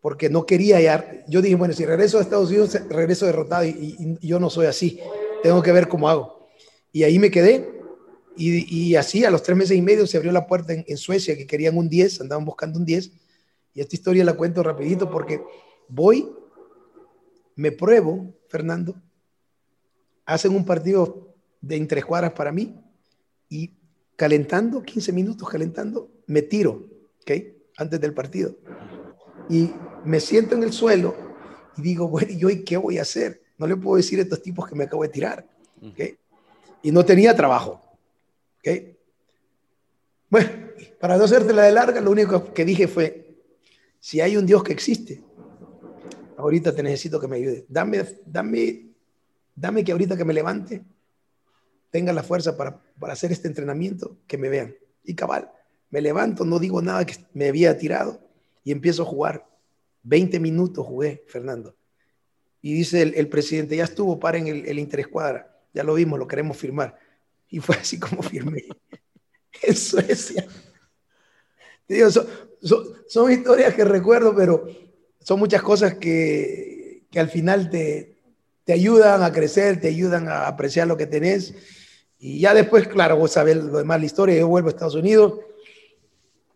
[0.00, 1.24] Porque no quería ya.
[1.28, 5.00] Yo dije, bueno, si regreso a Estados Unidos, regreso derrotado y, yo no soy así.
[5.44, 6.48] Tengo que ver cómo hago.
[6.92, 7.68] Y ahí me quedé.
[8.36, 11.46] Y, así, a los tres meses y medio, se abrió la puerta en, Suecia, que
[11.46, 13.10] querían un 10, andaban buscando un 10.
[13.74, 15.40] Y esta historia la cuento rapidito porque
[15.88, 16.28] voy
[17.56, 18.94] me pruebo, Fernando,
[20.26, 22.78] hacen un partido de entre cuadras para mí
[23.48, 23.72] y
[24.14, 26.86] calentando, 15 minutos calentando, me tiro,
[27.22, 27.32] ¿ok?
[27.78, 28.56] Antes del partido.
[29.48, 29.70] Y
[30.04, 31.14] me siento en el suelo
[31.76, 33.42] y digo, bueno, ¿y hoy qué voy a hacer?
[33.58, 35.46] No le puedo decir a estos tipos que me acabo de tirar,
[35.82, 36.00] ¿ok?
[36.82, 37.80] Y no tenía trabajo,
[38.58, 38.96] ¿ok?
[40.28, 40.50] Bueno,
[41.00, 43.38] para no hacerte la de larga, lo único que dije fue,
[43.98, 45.22] si hay un Dios que existe,
[46.36, 47.66] ahorita te necesito que me ayude.
[47.68, 48.86] Dame, dame,
[49.54, 50.84] dame que ahorita que me levante,
[51.90, 54.74] tenga la fuerza para, para hacer este entrenamiento, que me vean.
[55.04, 55.50] Y cabal,
[55.90, 58.20] me levanto, no digo nada que me había tirado
[58.64, 59.46] y empiezo a jugar.
[60.02, 61.74] 20 minutos jugué, Fernando.
[62.62, 66.56] Y dice el, presidente, ya estuvo, paren el, el interescuadra, ya lo vimos, lo queremos
[66.56, 66.98] firmar.
[67.48, 68.64] Y fue así como firmé
[69.62, 70.46] en Suecia.
[72.10, 72.26] son,
[73.06, 74.66] son, historias que recuerdo, pero
[75.26, 78.16] son muchas cosas que, que al final te,
[78.62, 81.52] te ayudan a crecer, te ayudan a apreciar lo que tenés.
[82.16, 85.40] Y ya después, claro, vos sabés lo demás la historia, yo vuelvo a Estados Unidos.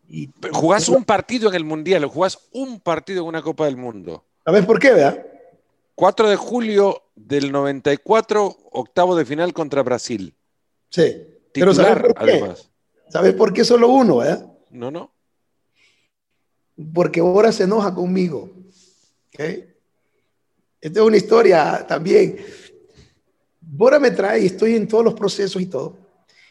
[0.08, 4.24] Y, jugás un partido en el Mundial, jugás un partido en una Copa del Mundo.
[4.44, 5.26] ¿Sabes por qué, verdad?
[5.96, 10.32] 4 de julio del 94, octavo de final contra Brasil.
[10.90, 11.26] Sí.
[11.50, 12.32] Titular, ¿sabes por qué?
[12.34, 12.70] además.
[13.08, 14.46] ¿Sabes por qué solo uno, verdad?
[14.70, 15.12] No, no.
[16.94, 18.59] Porque ahora se enoja conmigo.
[19.34, 19.74] ¿Okay?
[20.80, 22.38] Esta es una historia también.
[23.60, 25.98] Bora me trae y estoy en todos los procesos y todo.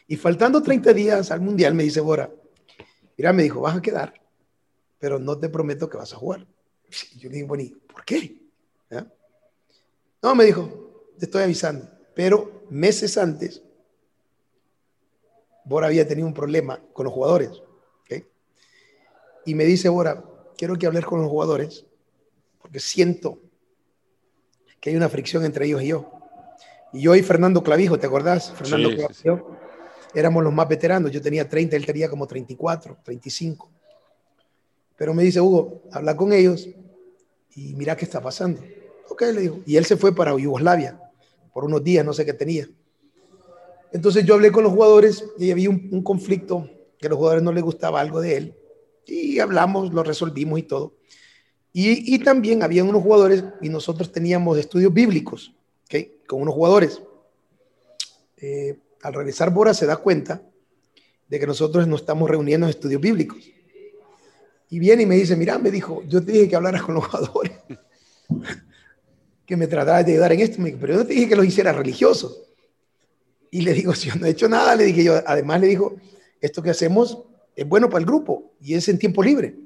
[0.06, 2.30] Y faltando 30 días al mundial, me dice Bora,
[3.16, 4.14] mira, me dijo, vas a quedar,
[4.98, 6.46] pero no te prometo que vas a jugar.
[7.16, 8.40] yo le digo, bueno, ¿por qué?
[10.22, 11.88] No, me dijo, te estoy avisando.
[12.14, 13.62] Pero meses antes,
[15.64, 17.50] Bora había tenido un problema con los jugadores.
[19.46, 20.22] Y me dice, Bora,
[20.56, 21.86] quiero que hables con los jugadores,
[22.70, 23.40] porque siento
[24.78, 26.08] que hay una fricción entre ellos y yo.
[26.92, 28.52] Y yo y Fernando Clavijo, ¿te acordás?
[28.52, 29.56] Fernando Clavijo,
[30.14, 31.10] éramos los más veteranos.
[31.10, 33.68] Yo tenía 30, él tenía como 34, 35.
[34.96, 36.68] Pero me dice, Hugo, habla con ellos
[37.56, 38.62] y mira qué está pasando.
[39.08, 39.62] Ok, le digo.
[39.66, 41.00] Y él se fue para Yugoslavia
[41.52, 42.68] por unos días, no sé qué tenía.
[43.90, 47.42] Entonces yo hablé con los jugadores y había un, un conflicto que a los jugadores
[47.42, 48.54] no les gustaba algo de él.
[49.06, 51.00] Y hablamos, lo resolvimos y todo.
[51.72, 55.52] Y, y también había unos jugadores y nosotros teníamos estudios bíblicos
[56.30, 57.02] con unos jugadores.
[58.36, 60.40] Eh, al regresar Bora se da cuenta
[61.28, 63.38] de que nosotros nos estamos reuniendo en estudios bíblicos.
[64.68, 67.04] Y viene y me dice, mira, me dijo, yo te dije que hablaras con los
[67.06, 67.52] jugadores,
[69.46, 71.74] que me trataras de ayudar en esto, pero yo no te dije que los hicieras
[71.74, 72.40] religiosos.
[73.50, 75.96] Y le digo, si yo no he hecho nada, le dije yo, además le dijo,
[76.40, 77.24] esto que hacemos
[77.56, 79.56] es bueno para el grupo y es en tiempo libre.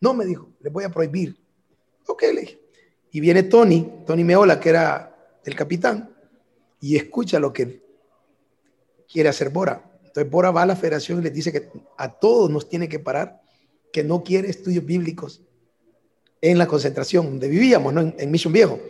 [0.00, 1.41] No, me dijo, le voy a prohibir.
[2.06, 2.60] Ok, le dije.
[3.10, 6.14] Y viene Tony, Tony Meola, que era el capitán,
[6.80, 7.82] y escucha lo que
[9.10, 9.90] quiere hacer Bora.
[10.04, 12.98] Entonces Bora va a la federación y le dice que a todos nos tiene que
[12.98, 13.42] parar,
[13.92, 15.42] que no quiere estudios bíblicos
[16.40, 18.00] en la concentración donde vivíamos, ¿no?
[18.00, 18.80] en, Mission Viejo.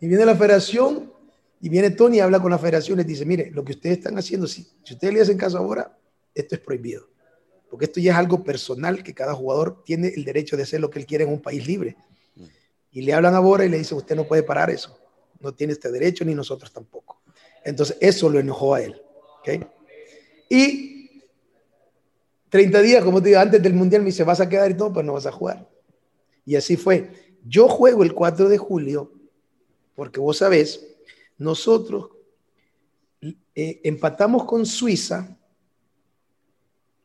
[0.00, 1.12] Y viene la federación
[1.60, 3.98] y viene Tony y habla con la federación y le dice, mire, lo que ustedes
[3.98, 5.96] están haciendo, si, si ustedes le hacen caso ahora,
[6.34, 7.08] esto es prohibido.
[7.74, 10.90] Porque esto ya es algo personal que cada jugador tiene el derecho de hacer lo
[10.90, 11.96] que él quiere en un país libre.
[12.92, 14.96] Y le hablan a Bora y le dicen, usted no puede parar eso
[15.44, 17.20] no tiene este derecho ni nosotros tampoco.
[17.62, 19.00] Entonces, eso lo enojó a él.
[20.48, 21.22] Y
[22.48, 24.92] 30 días, como te digo, antes del Mundial me dice, vas a quedar y todo,
[24.92, 25.68] pues no vas a jugar.
[26.46, 27.10] Y así fue.
[27.44, 29.12] Yo juego el 4 de julio,
[29.94, 30.86] porque vos sabés,
[31.36, 32.08] nosotros
[33.54, 35.36] eh, empatamos con Suiza,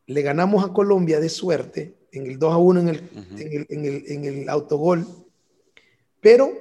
[0.09, 3.09] le ganamos a Colombia de suerte en el 2 a 1 en el,
[3.69, 5.05] en el, en el autogol,
[6.19, 6.51] pero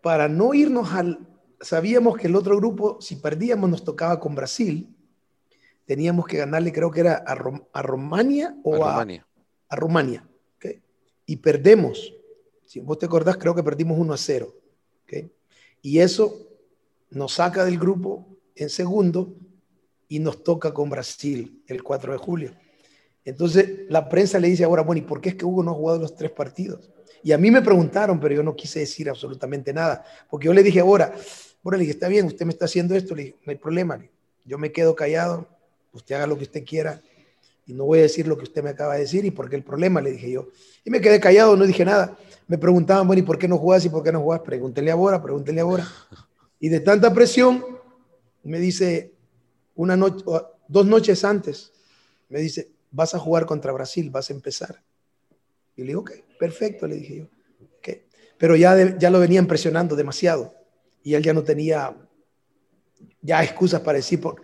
[0.00, 1.26] para no irnos al...
[1.60, 4.88] Sabíamos que el otro grupo, si perdíamos, nos tocaba con Brasil.
[5.84, 9.26] Teníamos que ganarle, creo que era a, Romania o a, Rumania.
[9.68, 10.28] A, Rumania
[11.26, 12.14] Y perdemos.
[12.66, 14.54] Si vos te acordás, creo que perdimos 1 a 0.
[15.82, 16.38] Y eso
[17.10, 19.34] nos saca del grupo en segundo
[20.08, 22.52] y nos toca con Brasil el 4 de julio.
[23.24, 25.74] Entonces la prensa le dice ahora, bueno, ¿y por qué es que Hugo no ha
[25.74, 26.90] jugado los tres partidos?
[27.22, 30.62] Y a mí me preguntaron, pero yo no quise decir absolutamente nada, porque yo le
[30.62, 31.14] dije ahora,
[31.62, 33.98] bueno, le dije, está bien, usted me está haciendo esto, le no hay problema,
[34.44, 35.48] yo me quedo callado,
[35.92, 37.00] usted haga lo que usted quiera
[37.66, 39.56] y no voy a decir lo que usted me acaba de decir y por qué
[39.56, 40.48] el problema, le dije yo.
[40.84, 42.18] Y me quedé callado, no dije nada.
[42.46, 44.40] Me preguntaban, bueno, ¿y por qué no jugás y por qué no jugás?
[44.40, 45.88] Pregúntele ahora, pregúntele ahora.
[46.60, 47.64] Y de tanta presión,
[48.42, 49.13] me dice,
[49.74, 50.24] una noche,
[50.68, 51.72] dos noches antes,
[52.28, 54.82] me dice, vas a jugar contra Brasil, vas a empezar.
[55.76, 57.28] Y le digo, ok, perfecto, le dije yo.
[58.38, 60.54] pero ya, ya lo venían presionando demasiado
[61.02, 61.96] y él ya no tenía
[63.20, 64.42] ya excusas para decir, por,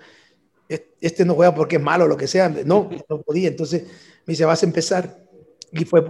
[1.01, 3.83] este no juega porque es malo o lo que sea, no, no podía, entonces
[4.27, 5.23] me dice, vas a empezar
[5.73, 6.05] y fue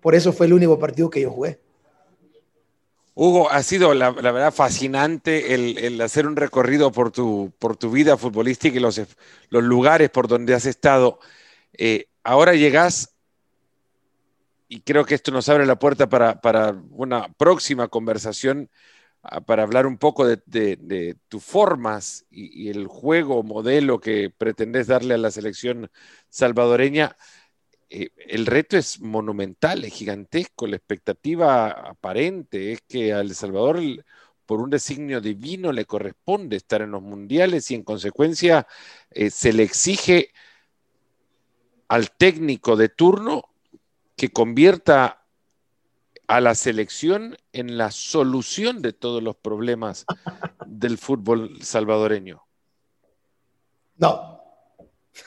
[0.00, 1.60] por eso fue el único partido que yo jugué.
[3.14, 8.16] Hugo, ha sido la, verdad fascinante el, hacer un recorrido por tu, por tu vida
[8.16, 9.00] futbolística y los,
[9.48, 11.18] los lugares por donde has estado.
[11.72, 13.14] Eh, ahora llegas,
[14.68, 18.70] y creo que esto nos abre la puerta para, una próxima conversación,
[19.22, 25.14] ah, para hablar un poco de, tus formas y, el juego modelo que pretendes darle
[25.14, 25.90] a la selección
[26.28, 27.16] salvadoreña.
[27.92, 30.66] Eh, el reto es monumental, es gigantesco.
[30.66, 33.80] La expectativa aparente es que a El Salvador,
[34.46, 38.68] por un designio divino, le corresponde estar en los mundiales y en consecuencia
[39.10, 40.30] eh, se le exige
[41.88, 43.46] al técnico de turno
[44.16, 45.24] que convierta
[46.28, 50.06] a la selección en la solución de todos los problemas
[50.64, 52.46] del fútbol salvadoreño.
[53.96, 54.40] No,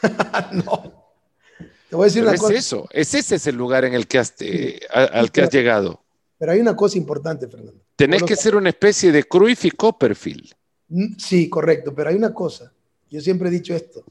[0.54, 1.03] no
[1.96, 4.80] voy a decir es eso, es ese es el lugar en el que has, eh,
[4.92, 6.04] al que has llegado.
[6.38, 7.82] Pero hay una cosa importante, Fernando.
[7.96, 10.52] Tenés que ser una especie de Cruyff y Copperfield.
[10.90, 12.74] Mm, sí, correcto, pero hay una cosa.
[13.10, 14.04] Yo siempre he dicho esto,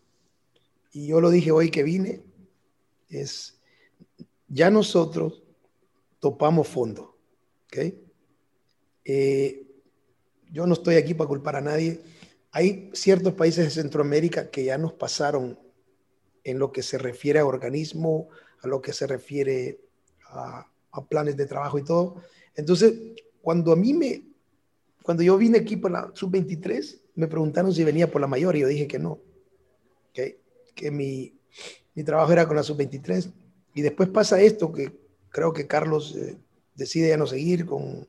[0.93, 2.22] y yo lo dije hoy que vine,
[3.09, 3.59] es,
[4.49, 5.43] ya nosotros
[6.20, 7.16] topamos fondo,
[7.66, 7.95] ¿ok?
[9.05, 9.66] Eh,
[10.53, 12.01] yo no estoy aquí para culpar a nadie.
[12.53, 15.59] Hay ciertos países de Centroamérica que ya nos pasaron
[16.45, 18.28] en lo que se refiere a organismo,
[18.62, 19.80] a lo que se refiere
[20.28, 20.66] a,
[21.09, 22.22] planes de trabajo y todo.
[22.55, 22.93] Entonces,
[23.40, 24.22] cuando a mí me,
[25.03, 28.61] cuando yo vine aquí por la sub-23, me preguntaron si venía por la mayor y
[28.61, 29.18] yo dije que no,
[30.12, 30.40] que,
[30.74, 31.34] que mi,
[31.95, 33.32] mi trabajo era con la sub-23.
[33.74, 34.93] Y después pasa esto, que
[35.30, 36.36] creo que Carlos eh,
[36.74, 38.07] decide ya no seguir con,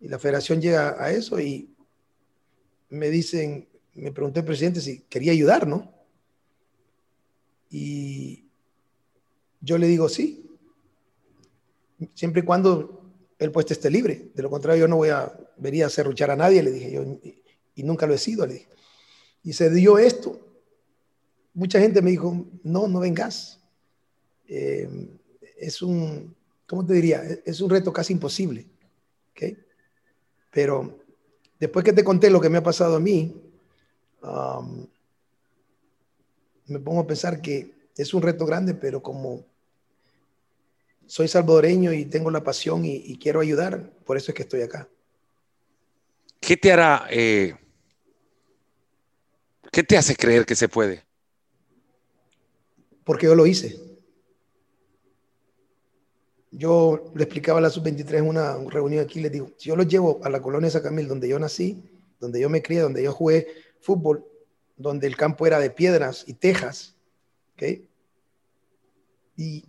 [0.00, 1.74] y la federación llega a eso y
[2.90, 5.92] me dicen, me pregunté el presidente si quería ayudar, ¿no?
[7.72, 8.44] Y
[9.62, 10.46] yo le digo, sí,
[12.12, 13.02] siempre y cuando
[13.38, 14.30] el puesto esté libre.
[14.34, 16.92] De lo contrario, yo no voy a venir a hacer luchar a nadie, le dije
[16.92, 17.02] yo,
[17.74, 18.68] y, nunca lo he sido, le dije.
[19.42, 20.38] Y se dio esto.
[21.54, 23.58] Mucha gente me dijo, no, no vengas.
[24.46, 25.08] Eh,
[25.56, 27.22] es un, ¿cómo te diría?
[27.46, 28.66] Es un reto casi imposible.
[29.32, 29.56] ¿okay?
[30.50, 30.98] Pero
[31.58, 33.34] después que te conté lo que me ha pasado a mí,
[34.22, 34.86] um,
[36.66, 39.44] me pongo a pensar que es un reto grande, pero como
[41.06, 44.88] soy salvadoreño y tengo la pasión y, quiero ayudar, por eso es que estoy acá.
[46.40, 47.54] ¿Qué te hará, eh,
[49.70, 51.04] qué te hace creer que se puede?
[53.04, 53.78] Porque yo lo hice.
[56.50, 59.88] Yo le explicaba a la sub-23 en una reunión aquí, les digo, si yo los
[59.88, 61.82] llevo a la colonia de Sacamil, donde yo nací,
[62.20, 63.48] donde yo me crié, donde yo jugué
[63.80, 64.24] fútbol,
[64.76, 66.96] donde el campo era de piedras y tejas,
[67.54, 67.80] ¿ok?
[69.36, 69.64] Y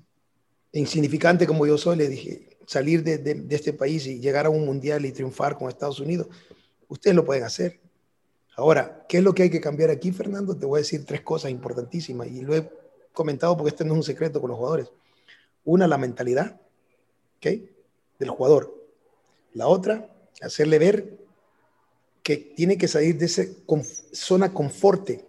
[0.72, 5.06] insignificante como yo soy, le dije, salir de, este país y llegar a un mundial
[5.06, 6.28] y triunfar con Estados Unidos,
[6.88, 7.80] ustedes lo pueden hacer.
[8.56, 10.56] Ahora, ¿qué es lo que hay que cambiar aquí, Fernando?
[10.56, 12.70] Te voy a decir tres cosas importantísimas y lo he
[13.12, 14.92] comentado porque este no es un secreto con los jugadores.
[15.66, 16.60] Una, la mentalidad,
[17.38, 17.48] ¿ok?
[18.20, 18.84] Del jugador.
[19.54, 20.10] La otra,
[20.42, 21.23] hacerle ver
[22.24, 23.44] que tiene que salir de esa
[24.14, 25.26] zona conforte,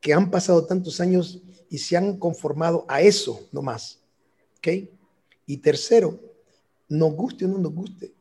[0.00, 4.00] que han pasado tantos años y se han conformado a eso no más.
[4.58, 4.68] ¿Ok?
[5.46, 6.18] Y tercero,
[6.88, 8.12] nos guste o no nos guste,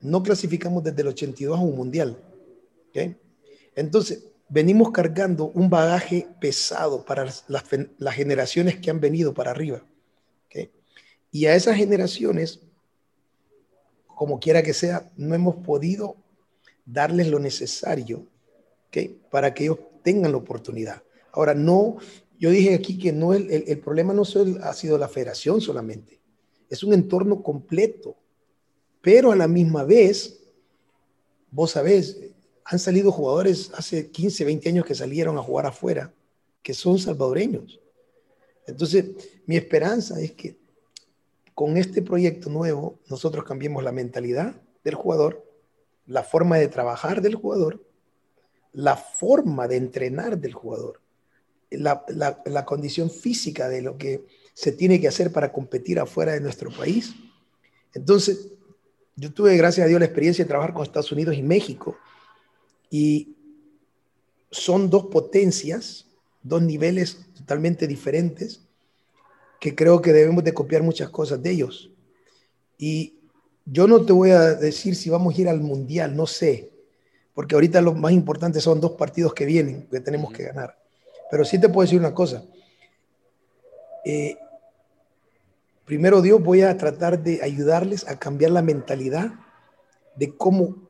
[0.00, 2.18] no clasificamos desde el 82 a un mundial.
[2.88, 3.16] ¿Ok?
[3.76, 9.84] Entonces, venimos cargando un bagaje pesado para las, las generaciones que han venido para arriba.
[10.46, 10.68] ¿Ok?
[11.30, 12.60] Y a esas generaciones,
[14.06, 16.16] como quiera que sea, no hemos podido
[16.84, 18.26] darles lo necesario
[18.88, 19.20] ¿okay?
[19.30, 21.02] para que ellos tengan la oportunidad.
[21.32, 21.96] Ahora, no,
[22.38, 24.22] yo dije aquí que no el, el, problema no
[24.62, 26.20] ha sido la federación solamente,
[26.68, 28.16] es un entorno completo,
[29.00, 30.40] pero a la misma vez,
[31.50, 32.18] vos sabés,
[32.64, 36.12] han salido jugadores hace 15, 20 años que salieron a jugar afuera,
[36.62, 37.80] que son salvadoreños.
[38.66, 39.04] Entonces,
[39.46, 40.56] mi esperanza es que
[41.54, 45.43] con este proyecto nuevo nosotros cambiemos la mentalidad del jugador
[46.06, 47.84] la forma de trabajar del jugador,
[48.72, 51.00] la forma de entrenar del jugador,
[51.70, 56.70] la, condición física de lo que se tiene que hacer para competir afuera de nuestro
[56.70, 57.14] país.
[57.94, 58.52] Entonces,
[59.16, 61.96] yo tuve, gracias a Dios, la experiencia de trabajar con Estados Unidos y México.
[62.90, 63.36] Y
[64.50, 66.06] son dos potencias,
[66.42, 68.60] dos niveles totalmente diferentes,
[69.60, 71.90] que creo que debemos de copiar muchas cosas de ellos.
[72.76, 73.18] Y
[73.66, 76.70] yo no te voy a decir si vamos a ir al mundial, no sé,
[77.34, 80.78] porque ahorita lo más importante son dos partidos que vienen, que tenemos que ganar.
[81.30, 82.44] Pero sí te puedo decir una cosa.
[84.04, 84.36] Eh,
[85.84, 89.32] primero Dios, voy a tratar de ayudarles a cambiar la mentalidad
[90.14, 90.88] de cómo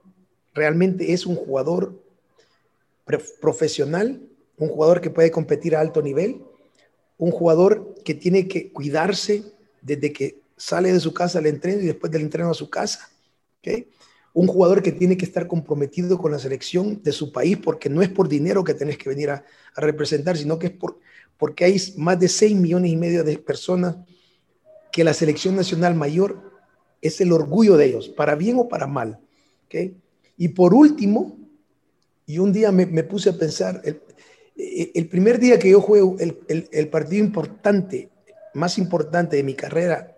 [0.53, 2.03] realmente es un jugador
[3.41, 4.21] profesional,
[4.59, 6.43] un jugador que puede competir a alto nivel,
[7.19, 9.45] un jugador que tiene que cuidarse
[9.81, 13.09] desde que sale de su casa al entreno y después del entreno a su casa.
[14.33, 18.03] Un jugador que tiene que estar comprometido con la selección de su país porque no
[18.03, 19.45] es por dinero que tenés que venir a,
[19.77, 20.99] representar, sino que es por,
[21.37, 23.97] porque hay más de 6 millones y medio de personas
[24.93, 26.53] que la selección nacional mayor
[27.01, 29.19] es el orgullo de ellos, para bien o para mal.
[30.37, 31.37] Y por último,
[32.27, 33.83] y un día me, puse a pensar,
[34.57, 38.09] el, primer día que yo juego el, partido importante,
[38.55, 40.14] más importante de mi carrera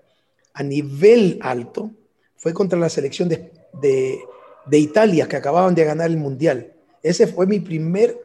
[0.57, 1.91] a nivel alto,
[2.37, 6.73] fue contra la selección de, de, Italia, que acababan de ganar el Mundial.
[7.03, 8.19] Ese fue mi primer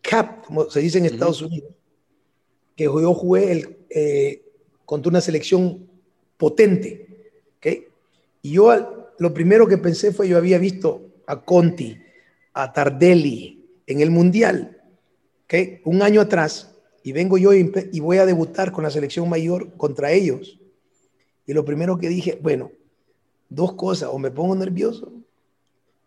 [0.00, 1.74] cap, como se dice en Estados Unidos,
[2.74, 4.44] que yo jugué el, eh,
[4.86, 5.86] contra una selección
[6.38, 7.02] potente.
[8.40, 11.98] Y yo lo primero que pensé fue, yo había visto a Conti,
[12.54, 14.80] a Tardelli en el Mundial,
[15.44, 15.80] ¿okay?
[15.84, 19.76] un año atrás, y vengo yo y, y voy a debutar con la selección mayor
[19.76, 20.60] contra ellos.
[21.46, 22.72] Y lo primero que dije, bueno,
[23.48, 25.12] dos cosas, o me pongo nervioso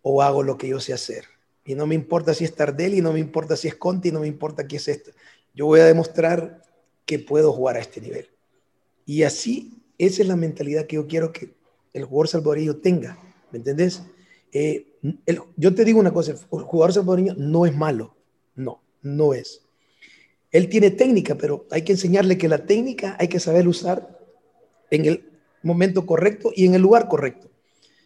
[0.02, 1.26] o hago lo que yo sé hacer.
[1.66, 4.28] Y no me importa si es Tardelli, no me importa si es Conti, no me
[4.28, 5.12] importa qué es esto.
[5.54, 6.64] Yo voy a demostrar
[7.06, 8.28] que puedo jugar a este nivel.
[9.06, 11.54] Y así, esa es la mentalidad que yo quiero que
[11.94, 13.20] el jugador salvadoreño tenga.
[13.52, 14.04] ¿Me entendés?
[14.52, 14.88] Eh,
[15.58, 18.16] yo te digo una cosa, el jugador salvadoreño no es malo,
[18.56, 19.62] no, no es.
[20.52, 24.19] Él tiene técnica, pero hay que enseñarle que la técnica hay que saber usar
[24.92, 25.30] en el
[25.64, 27.50] momento correcto y en el lugar correcto.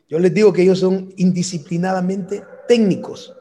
[0.09, 3.33] Yo les digo que ellos son indisciplinadamente técnicos,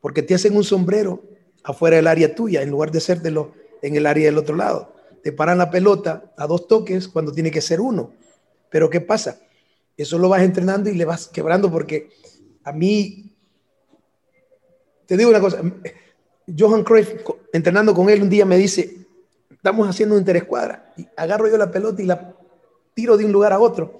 [0.00, 1.24] porque te hacen un sombrero
[1.64, 4.94] afuera del área tuya en lugar de hacértelo en el área del otro lado.
[5.22, 8.12] Te paran la pelota a dos toques cuando tiene que ser uno.
[8.70, 9.40] Pero ¿qué pasa?
[9.96, 12.10] Eso lo vas entrenando y le vas quebrando porque
[12.62, 13.32] a mí,
[15.06, 15.62] te digo una cosa,
[16.56, 17.14] Johan Cruyff,
[17.52, 19.05] entrenando con él un día me dice,
[19.66, 22.36] estamos haciendo un interescuadra y agarro yo la pelota y la
[22.94, 23.98] tiro de un lugar a otro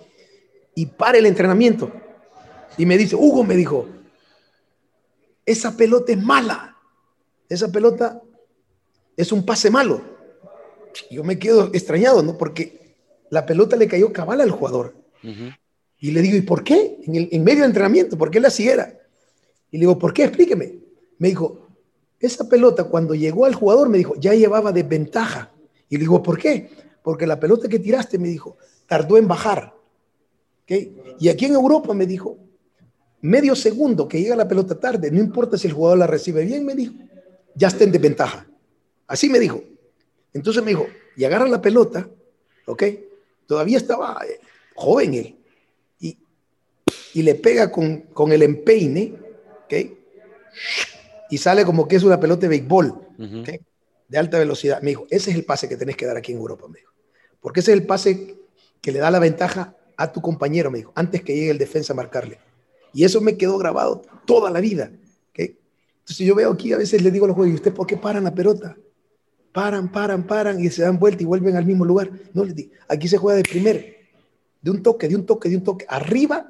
[0.76, 1.90] y para el entrenamiento.
[2.78, 3.88] Y me dice, Hugo me dijo,
[5.44, 6.76] esa pelota es mala,
[7.48, 8.22] esa pelota
[9.16, 10.00] es un pase malo.
[11.10, 12.38] Yo me quedo extrañado, ¿no?
[12.38, 12.94] Porque
[13.30, 14.94] la pelota le cayó cabal al jugador.
[15.98, 17.00] Y le digo, ¿y por qué?
[17.02, 18.96] En, el, en medio de entrenamiento, ¿por qué la siguiera?
[19.72, 20.22] Y le digo, ¿por qué?
[20.26, 20.78] Explíqueme.
[21.18, 21.66] Me dijo,
[22.20, 25.50] esa pelota cuando llegó al jugador, me dijo, ya llevaba desventaja.
[25.88, 26.70] Y le digo, ¿por qué?
[27.02, 28.56] Porque la pelota que tiraste, me dijo,
[28.86, 29.74] tardó en bajar.
[30.66, 32.38] Y aquí en Europa me dijo,
[33.20, 36.64] medio segundo que llega la pelota tarde, no importa si el jugador la recibe bien,
[36.64, 36.94] me dijo,
[37.54, 38.46] ya está en desventaja.
[39.06, 39.62] Así me dijo.
[40.32, 42.08] Entonces me dijo, y agarra la pelota,
[42.66, 42.82] ¿ok?
[43.46, 44.40] Todavía estaba eh,
[44.74, 45.36] joven él
[47.16, 49.14] y le pega con, con el empeine,
[49.64, 49.74] ¿ok?
[51.30, 52.94] Y sale como que es una pelota de béisbol,
[54.08, 54.80] De alta velocidad.
[54.82, 56.92] Me dijo, ese es el pase que tenés que dar aquí en Europa, me dijo.
[57.40, 58.36] Porque ese es el pase
[58.80, 61.92] que le da la ventaja a tu compañero, me dijo, antes que llegue el defensa
[61.92, 62.38] a marcarle.
[62.92, 64.90] Y eso me quedó grabado toda la vida.
[65.30, 65.58] ¿okay?
[66.00, 67.96] Entonces yo veo aquí, a veces le digo a los jugadores, ¿y usted por qué
[67.96, 68.76] paran la pelota?
[69.52, 72.10] Paran, paran, paran y se dan vuelta y vuelven al mismo lugar.
[72.32, 73.96] No les digo, aquí se juega de primer,
[74.60, 75.86] de un toque, de un toque, de un toque.
[75.88, 76.46] Arriba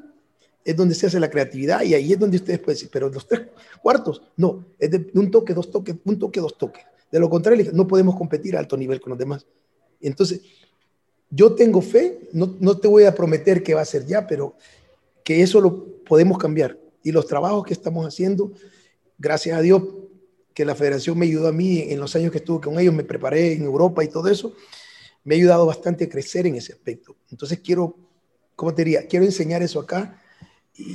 [0.65, 3.27] es donde se hace la creatividad y ahí es donde ustedes pueden decir, pero los
[3.27, 3.43] tres
[3.81, 6.85] cuartos, no, es de un toque, dos toques, un toque, dos toques.
[7.11, 9.47] De lo contrario, no podemos competir a alto nivel con los demás.
[10.01, 10.41] Entonces,
[11.31, 14.55] yo tengo fe, no, no te voy a prometer que va a ser ya, pero
[15.25, 16.79] que eso lo podemos cambiar.
[17.03, 18.53] Y los trabajos que estamos haciendo,
[19.19, 19.83] gracias a Dios
[20.55, 23.05] que la federación me ayudó a mí en los años que estuve con ellos, me
[23.05, 24.55] preparé en Europa y todo eso,
[25.25, 27.17] me ha ayudado bastante a crecer en ese aspecto.
[27.31, 27.97] Entonces quiero,
[28.55, 29.07] ¿cómo te diría?
[29.07, 30.23] Quiero enseñar eso acá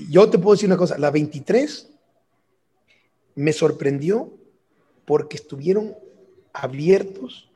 [0.10, 1.90] yo te puedo decir una cosa, la 23
[3.36, 4.34] me sorprendió
[5.12, 5.94] porque estuvieron
[6.54, 7.50] abiertos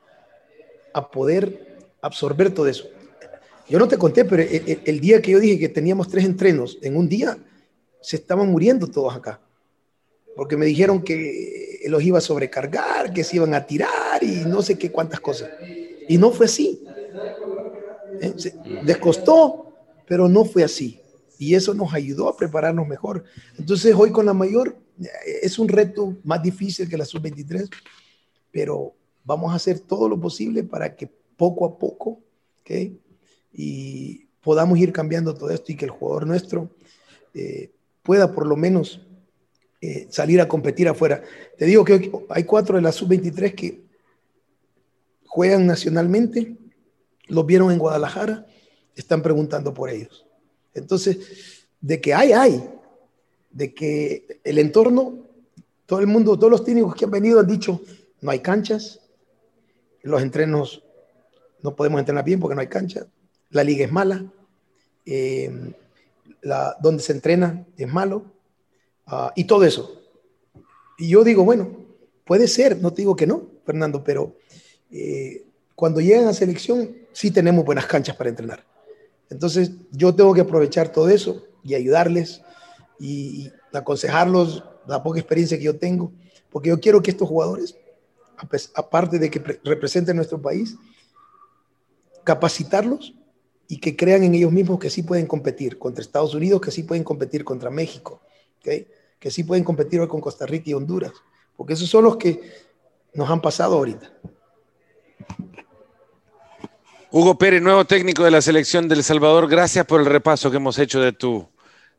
[0.92, 2.84] a poder absorber todo eso.
[3.66, 6.98] Yo no te conté, pero el, día que yo dije que teníamos tres entrenos, en
[6.98, 7.38] un día
[8.02, 9.40] se estaban muriendo todos acá,
[10.36, 14.60] porque me dijeron que los iba a sobrecargar, que se iban a tirar y no
[14.60, 15.48] sé qué cuántas cosas.
[16.10, 16.84] Y no fue así.
[18.20, 18.34] ¿Eh?
[18.84, 19.72] Les costó,
[20.06, 21.00] pero no fue así
[21.38, 23.24] y eso nos ayudó a prepararnos mejor.
[23.58, 24.76] Entonces hoy con la mayor
[25.42, 27.68] es un reto más difícil que la sub-23,
[28.50, 32.20] pero vamos a hacer todo lo posible para que poco a poco,
[32.60, 32.98] ¿okay?
[33.52, 36.70] y podamos ir cambiando todo esto y que el jugador nuestro
[37.34, 37.70] eh,
[38.02, 39.00] pueda por lo menos
[39.80, 41.22] eh, salir a competir afuera.
[41.58, 43.82] Te digo que hay cuatro de la sub-23 que
[45.26, 46.56] juegan nacionalmente,
[47.26, 48.46] los vieron en Guadalajara,
[48.94, 50.25] están preguntando por ellos.
[50.76, 52.70] Entonces, de que hay, hay,
[53.50, 55.18] de que el entorno,
[55.86, 57.80] todo el mundo, todos los técnicos que han venido han dicho,
[58.20, 59.00] no hay canchas,
[60.02, 60.82] los entrenos
[61.62, 63.06] no podemos entrenar bien porque no hay cancha,
[63.50, 64.24] la liga es mala,
[65.04, 65.72] eh,
[66.42, 68.24] la, donde se entrena es malo,
[69.06, 70.02] uh, y todo eso.
[70.98, 71.70] Y yo digo, bueno,
[72.24, 74.36] puede ser, no te digo que no, Fernando, pero
[74.90, 78.64] eh, cuando llegan a selección sí tenemos buenas canchas para entrenar.
[79.30, 82.42] Entonces yo tengo que aprovechar todo eso y ayudarles
[82.98, 86.10] y, aconsejarlos la poca experiencia que yo tengo,
[86.48, 87.76] porque yo quiero que estos jugadores,
[88.74, 90.76] aparte de que representen nuestro país,
[92.24, 93.12] capacitarlos
[93.68, 96.84] y que crean en ellos mismos que sí pueden competir contra Estados Unidos, que sí
[96.84, 98.22] pueden competir contra México,
[98.62, 101.12] que sí pueden competir con Costa Rica y Honduras,
[101.54, 102.40] porque esos son los que
[103.12, 104.10] nos han pasado ahorita.
[107.18, 110.78] Hugo Pérez, nuevo técnico de la selección del Salvador, gracias por el repaso que hemos
[110.78, 111.48] hecho de tu,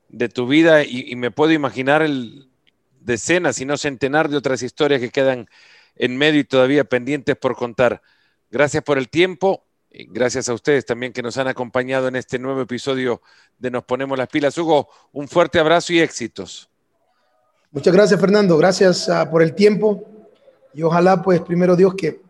[0.09, 2.51] de tu vida y, me puedo imaginar el,
[2.99, 5.49] decenas, y no centenar de otras historias que quedan
[5.95, 8.03] en medio y todavía pendientes por contar.
[8.51, 12.61] Gracias por el tiempo, gracias a ustedes también que nos han acompañado en este nuevo
[12.61, 13.23] episodio
[13.57, 14.55] de Nos Ponemos las Pilas.
[14.55, 16.69] Hugo, un fuerte abrazo y éxitos.
[17.71, 18.55] Muchas gracias, Fernando.
[18.55, 20.07] Gracias uh, por el tiempo
[20.75, 22.21] y ojalá, pues, primero Dios, que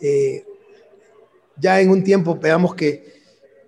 [0.00, 0.46] eh,
[1.60, 3.20] ya en un tiempo veamos que,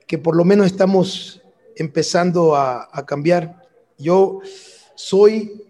[0.07, 1.43] que por lo menos estamos
[1.77, 3.63] empezando a, a, cambiar.
[3.99, 4.41] Yo
[4.95, 5.63] soy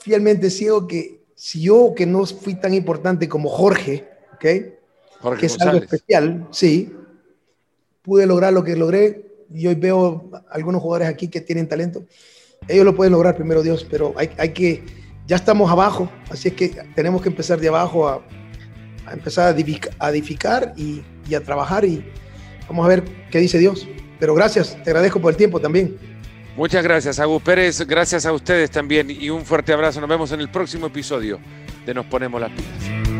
[0.00, 4.44] fielmente ciego que si yo, que no fui tan importante como Jorge, ¿ok?
[5.20, 6.92] Jorge que es algo especial, sí,
[8.02, 12.04] pude lograr lo que logré y hoy veo algunos jugadores aquí que tienen talento.
[12.68, 14.84] Ellos lo pueden lograr, primero Dios, pero hay, hay que,
[15.26, 18.22] ya estamos abajo, así es que tenemos que empezar de abajo a,
[19.06, 19.54] a empezar
[19.98, 22.04] a edificar, y, y, a trabajar y
[22.68, 23.88] vamos a ver qué dice Dios.
[24.18, 25.96] Pero gracias, te agradezco por el tiempo también.
[26.56, 27.80] Muchas gracias, Agus Pérez.
[27.86, 30.00] Gracias a ustedes también y un fuerte abrazo.
[30.00, 31.38] Nos vemos en el próximo episodio
[31.86, 33.19] de Nos Ponemos las Pilas.